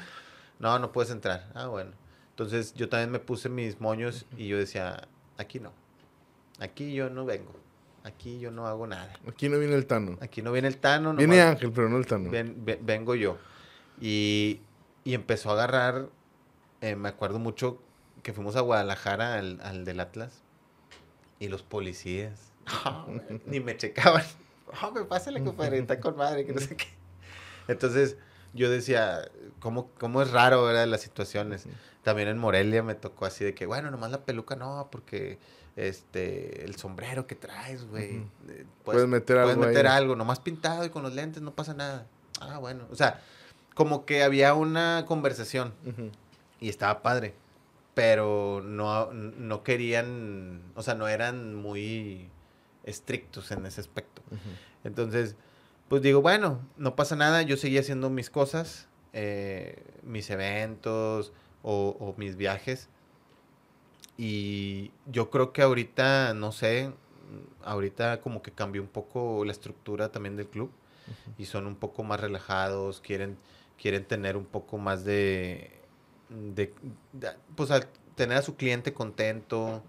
[0.58, 1.50] No, no puedes entrar.
[1.54, 1.92] Ah, bueno.
[2.30, 5.08] Entonces yo también me puse mis moños y yo decía,
[5.38, 5.72] aquí no.
[6.58, 7.52] Aquí yo no vengo.
[8.04, 9.12] Aquí yo no hago nada.
[9.28, 10.16] Aquí no viene el Tano.
[10.20, 11.14] Aquí no viene el Tano.
[11.14, 12.30] Viene nomás- Ángel, pero no el Tano.
[12.30, 13.38] ven- ve- vengo yo.
[14.00, 14.60] Y,
[15.04, 16.08] y empezó a agarrar
[16.80, 17.80] eh, me acuerdo mucho
[18.22, 20.42] que fuimos a Guadalajara al, al del Atlas
[21.38, 22.52] y los policías
[23.46, 24.24] ni me checaban.
[24.84, 26.86] Oh, me pásale, compadre, está con madre, que no sé qué.
[27.66, 28.16] Entonces,
[28.54, 29.28] yo decía,
[29.58, 30.86] ¿cómo, cómo es raro, ¿verdad?
[30.86, 31.64] Las situaciones.
[32.04, 35.40] También en Morelia me tocó así de que, bueno, nomás la peluca no, porque
[35.74, 38.18] este, el sombrero que traes, güey.
[38.48, 39.96] eh, Puedes meter puedes algo meter ahí.
[39.96, 42.06] algo, nomás pintado y con los lentes no pasa nada.
[42.40, 42.86] Ah, bueno.
[42.92, 43.20] O sea,
[43.74, 46.12] como que había una conversación Ujú.
[46.60, 47.34] Y estaba padre,
[47.94, 52.28] pero no, no querían, o sea, no eran muy
[52.84, 54.22] estrictos en ese aspecto.
[54.84, 55.36] Entonces,
[55.88, 61.32] pues digo, bueno, no pasa nada, yo seguía haciendo mis cosas, eh, mis eventos
[61.62, 62.88] o, o mis viajes.
[64.16, 66.92] Y yo creo que ahorita, no sé,
[67.64, 70.70] ahorita como que cambió un poco la estructura también del club
[71.38, 73.36] y son un poco más relajados, quieren,
[73.80, 75.79] quieren tener un poco más de,
[76.30, 76.72] de,
[77.12, 79.82] de- pues al tener a su cliente contento,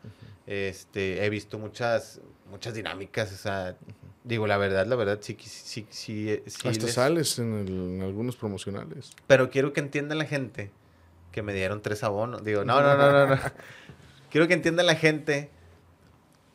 [0.48, 2.20] este, he visto muchas,
[2.50, 3.78] muchas dinámicas, o sea,
[4.24, 8.02] digo, la verdad, la verdad, sí, sí, sí, sí, Hasta les- sales en, el- en
[8.02, 9.12] algunos promocionales.
[9.28, 10.72] pero quiero que entienda la gente
[11.32, 12.44] que me dieron tres abonos.
[12.44, 13.42] Digo, no, no, no, no, no.
[14.30, 15.50] quiero que entienda la gente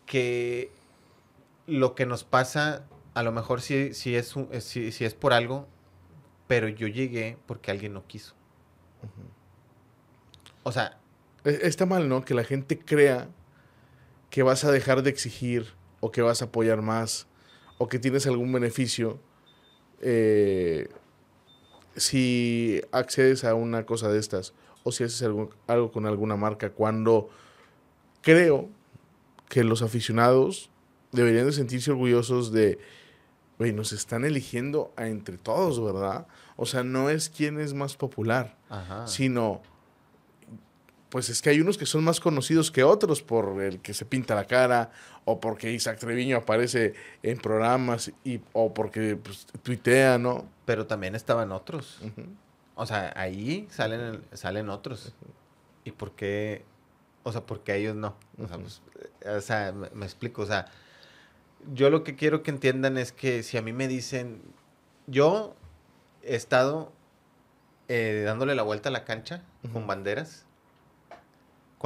[0.04, 0.70] que
[1.66, 2.84] lo que nos pasa,
[3.14, 5.66] a lo mejor sí, sí es, un- sí, sí es por algo,
[6.46, 8.34] pero yo llegué porque alguien no quiso.
[10.66, 10.98] O sea,
[11.44, 12.24] E- Está mal, ¿no?
[12.24, 13.28] Que la gente crea
[14.30, 15.68] que vas a dejar de exigir
[16.00, 17.28] o que vas a apoyar más
[17.78, 19.20] o que tienes algún beneficio
[20.00, 20.88] eh,
[21.96, 24.52] si accedes a una cosa de estas
[24.82, 27.28] o si haces algo, algo con alguna marca cuando
[28.22, 28.68] creo
[29.48, 30.70] que los aficionados
[31.12, 32.78] deberían de sentirse orgullosos de,
[33.58, 36.26] güey, nos están eligiendo a entre todos, ¿verdad?
[36.56, 39.06] O sea, no es quién es más popular ajá.
[39.06, 39.62] sino
[41.10, 44.04] pues es que hay unos que son más conocidos que otros por el que se
[44.04, 44.90] pinta la cara
[45.24, 50.48] o porque Isaac Treviño aparece en programas y o porque pues, tuitea, ¿no?
[50.64, 52.00] Pero también estaban otros.
[52.74, 55.14] O sea, ahí salen, salen otros.
[55.84, 56.64] ¿Y por qué?
[57.22, 58.16] O sea, ¿por qué ellos no?
[58.38, 58.82] O sea, pues,
[59.24, 60.42] o sea, me, me explico.
[60.42, 60.66] O sea,
[61.72, 64.42] yo lo que quiero que entiendan es que si a mí me dicen,
[65.06, 65.54] yo
[66.22, 66.92] he estado
[67.88, 69.42] eh, dándole la vuelta a la cancha
[69.72, 70.45] con banderas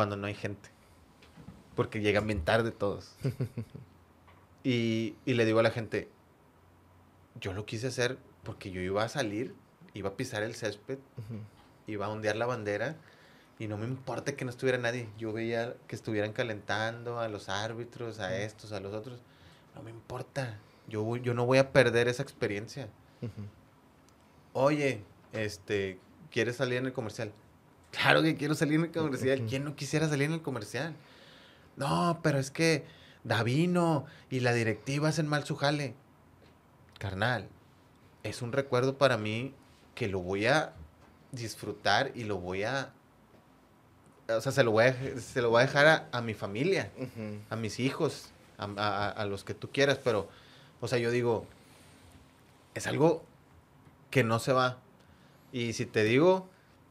[0.01, 0.71] cuando no hay gente.
[1.77, 3.15] Porque llegan bien tarde todos.
[4.65, 6.09] y, y le digo a la gente,
[7.39, 9.55] yo lo quise hacer porque yo iba a salir,
[9.93, 10.99] iba a pisar el césped
[11.87, 12.97] iba a ondear la bandera
[13.59, 15.07] y no me importa que no estuviera nadie.
[15.19, 19.21] Yo veía que estuvieran calentando a los árbitros, a estos, a los otros.
[19.75, 20.59] No me importa.
[20.89, 22.89] Yo, voy- yo no voy a perder esa experiencia.
[24.55, 25.99] Oye, este,
[26.31, 27.33] ¿quieres salir en el comercial?
[27.93, 29.39] Claro que quiero salir en el comercial.
[29.49, 30.95] ¿Quién no quisiera salir en el comercial?
[31.77, 32.85] No, pero es que
[33.25, 35.95] Davino y la directiva hacen mal su jale.
[36.99, 37.49] Carnal,
[38.23, 39.55] es un recuerdo para mí
[39.95, 40.73] que lo voy a
[41.33, 42.93] disfrutar y lo voy a...
[44.29, 46.93] O sea, se lo voy a, se lo voy a dejar a, a mi familia,
[47.51, 50.29] a mis hijos, a, a- a los que tú quieras, pero,
[50.81, 51.47] o sea, yo digo,
[52.75, 53.25] es algo
[54.11, 54.79] que no se va.
[55.53, 56.49] Y si te digo,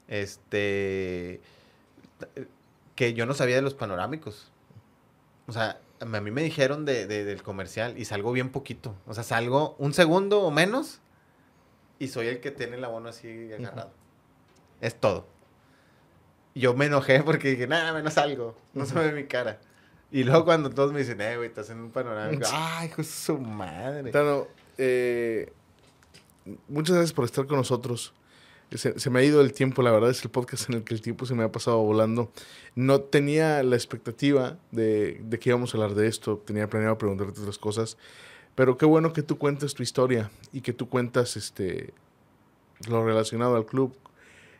[0.10, 1.40] este,
[2.96, 4.52] que yo no sabía de los panorámicos.
[5.48, 8.96] O sea, a mí me dijeron de, de- del comercial y salgo bien poquito.
[9.08, 11.00] O sea, salgo un segundo o menos
[12.00, 13.92] y soy el que tiene el abono así agarrado.
[14.82, 15.28] Es todo.
[16.56, 18.56] Yo me enojé porque dije, nada, menos salgo.
[18.74, 19.60] No se ve mi cara.
[20.12, 22.48] Y luego cuando todos me dicen, eh, güey, estás en un panorámico.
[22.52, 24.12] Ay, hijo de su madre.
[24.12, 24.48] Tano,
[24.78, 25.54] eh,
[26.68, 28.14] muchas gracias por estar con nosotros.
[28.74, 30.94] Se, se me ha ido el tiempo, la verdad es el podcast en el que
[30.94, 32.32] el tiempo se me ha pasado volando.
[32.76, 37.40] No tenía la expectativa de, de que íbamos a hablar de esto, tenía planeado preguntarte
[37.40, 37.98] otras cosas,
[38.56, 41.94] pero qué bueno que tú cuentes tu historia y que tú cuentas este,
[42.88, 43.96] lo relacionado al club,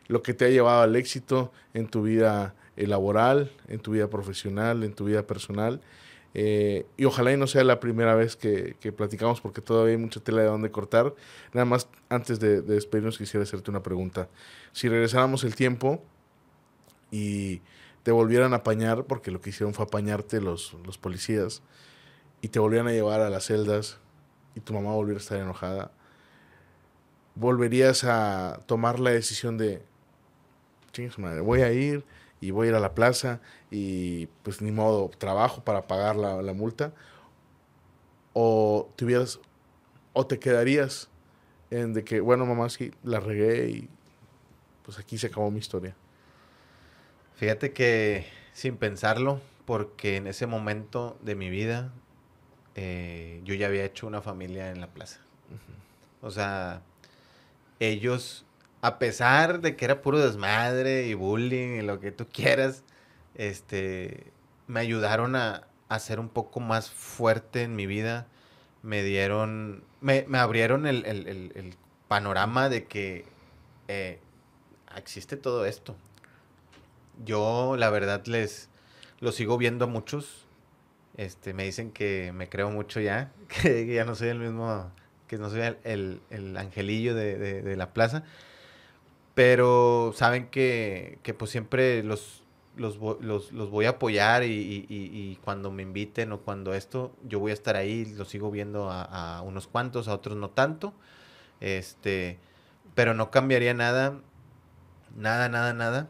[0.08, 4.82] lo que te ha llevado al éxito en tu vida laboral, en tu vida profesional,
[4.84, 5.80] en tu vida personal.
[6.32, 10.00] Eh, y ojalá y no sea la primera vez que, que platicamos porque todavía hay
[10.00, 11.14] mucha tela de dónde cortar.
[11.52, 14.28] Nada más, antes de, de despedirnos, quisiera hacerte una pregunta.
[14.72, 16.02] Si regresáramos el tiempo
[17.10, 17.62] y
[18.02, 21.62] te volvieran a apañar, porque lo que hicieron fue apañarte los, los policías,
[22.40, 23.98] y te volvieran a llevar a las celdas
[24.54, 25.92] y tu mamá volviera a estar enojada,
[27.34, 29.82] ¿volverías a tomar la decisión de,
[30.92, 32.04] chingue su madre, voy a ir
[32.40, 36.42] y voy a ir a la plaza y pues ni modo, trabajo para pagar la,
[36.42, 36.92] la multa?
[38.32, 39.40] ¿O te hubieras,
[40.12, 41.08] o te quedarías
[41.70, 43.88] en de que, bueno, mamá, sí, la regué y
[44.84, 45.94] pues aquí se acabó mi historia?
[47.36, 51.92] Fíjate que sin pensarlo, porque en ese momento de mi vida
[52.74, 55.20] eh, yo ya había hecho una familia en la plaza.
[56.22, 56.82] O sea,
[57.78, 58.44] ellos,
[58.82, 62.82] a pesar de que era puro desmadre y bullying y lo que tú quieras,
[63.34, 64.32] este,
[64.66, 68.26] me ayudaron a, a ser un poco más fuerte en mi vida.
[68.82, 71.74] Me dieron, me, me abrieron el, el, el,
[72.08, 73.24] panorama de que
[73.86, 74.18] eh,
[74.96, 75.94] existe todo esto.
[77.24, 78.68] Yo, la verdad, les
[79.20, 80.46] lo sigo viendo a muchos.
[81.16, 83.30] Este, me dicen que me creo mucho ya,
[83.62, 84.90] que ya no soy el mismo,
[85.28, 88.24] que no soy el, el angelillo de, de, la plaza.
[89.34, 92.42] Pero saben que, que pues siempre los,
[92.76, 97.14] los, los, los voy a apoyar y, y, y, cuando me inviten o cuando esto,
[97.24, 99.02] yo voy a estar ahí, los sigo viendo a,
[99.38, 100.92] a, unos cuantos, a otros no tanto.
[101.60, 102.38] Este,
[102.94, 104.20] pero no cambiaría nada,
[105.16, 106.08] nada, nada, nada.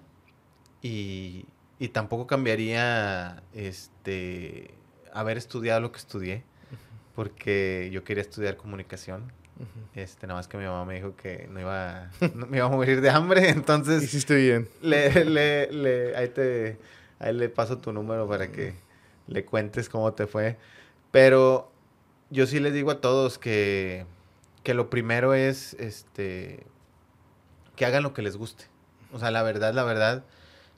[0.82, 1.46] Y,
[1.78, 4.74] y tampoco cambiaría este
[5.12, 6.44] haber estudiado lo que estudié,
[7.14, 9.32] porque yo quería estudiar comunicación.
[9.94, 12.70] Este, nada más que mi mamá me dijo que no iba, no, me iba a
[12.70, 14.02] morir de hambre, entonces...
[14.02, 14.68] Hiciste bien.
[14.82, 16.78] Le, le, le, ahí, te,
[17.18, 18.74] ahí le paso tu número para que
[19.26, 20.56] le cuentes cómo te fue.
[21.11, 21.70] Pero
[22.30, 24.06] yo sí les digo a todos que,
[24.62, 26.64] que lo primero es este,
[27.76, 28.66] que hagan lo que les guste.
[29.12, 30.24] O sea, la verdad, la verdad,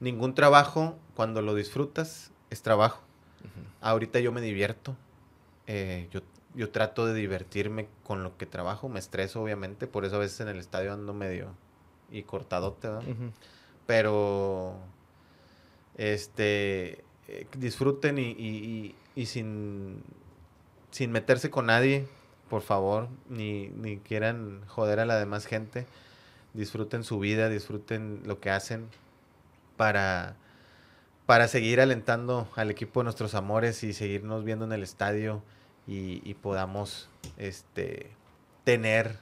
[0.01, 3.03] ningún trabajo, cuando lo disfrutas, es trabajo.
[3.43, 3.67] Uh -huh.
[3.81, 4.97] Ahorita yo me divierto.
[5.67, 6.23] Eh, yo
[6.55, 10.41] yo trato de divertirme con lo que trabajo, me estreso obviamente, por eso a veces
[10.41, 11.55] en el estadio ando medio
[12.11, 13.03] y cortadote, ¿verdad?
[13.09, 13.33] Uh -huh.
[13.87, 14.77] Pero
[15.97, 20.03] este eh, disfruten y, y, y, sin,
[20.91, 22.07] sin meterse con nadie,
[22.51, 25.87] por favor, ni, ni quieran joder a la demás gente.
[26.55, 28.89] Disfruten su vida, disfruten lo que hacen
[29.79, 30.37] para,
[31.25, 35.43] para seguir alentando al equipo de nuestros amores y seguirnos viendo en el estadio
[35.87, 38.11] y, podamos este,
[38.65, 39.17] tener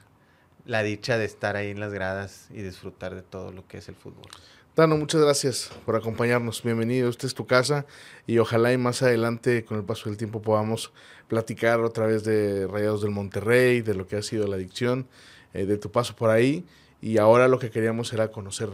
[0.65, 3.89] la dicha de estar ahí en las gradas y disfrutar de todo lo que es
[3.89, 4.29] el fútbol.
[4.75, 6.63] Dano, muchas gracias por acompañarnos.
[6.63, 7.85] Bienvenido, esta es tu casa
[8.25, 10.93] y ojalá y más adelante con el paso del tiempo podamos
[11.27, 15.07] platicar otra vez de Rayados del Monterrey, de lo que ha sido la adicción,
[15.53, 16.65] eh, de tu paso por ahí
[17.01, 18.69] y ahora lo que queríamos era conocer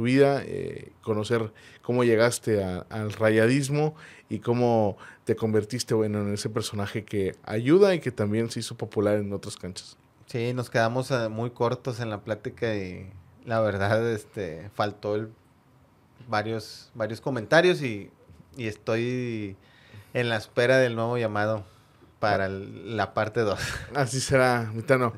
[0.00, 3.94] tu vida, eh, conocer cómo llegaste a, al rayadismo
[4.30, 8.78] y cómo te convertiste bueno, en ese personaje que ayuda y que también se hizo
[8.78, 9.98] popular en otras canchas.
[10.24, 13.12] Sí, nos quedamos uh, muy cortos en la plática y
[13.44, 15.28] la verdad este, faltó el,
[16.30, 18.10] varios, varios comentarios y,
[18.56, 19.54] y, estoy
[20.14, 21.66] en la espera del nuevo llamado
[22.20, 23.60] para el, la parte 2.
[23.94, 25.12] Así será, Mitano.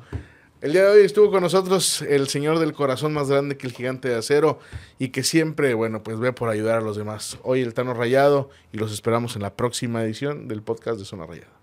[0.63, 3.73] El día de hoy estuvo con nosotros el señor del corazón más grande que el
[3.73, 4.59] gigante de acero
[4.97, 7.37] y que siempre, bueno, pues ve por ayudar a los demás.
[7.43, 11.25] Hoy el Tano Rayado y los esperamos en la próxima edición del podcast de Zona
[11.25, 11.62] Rayada.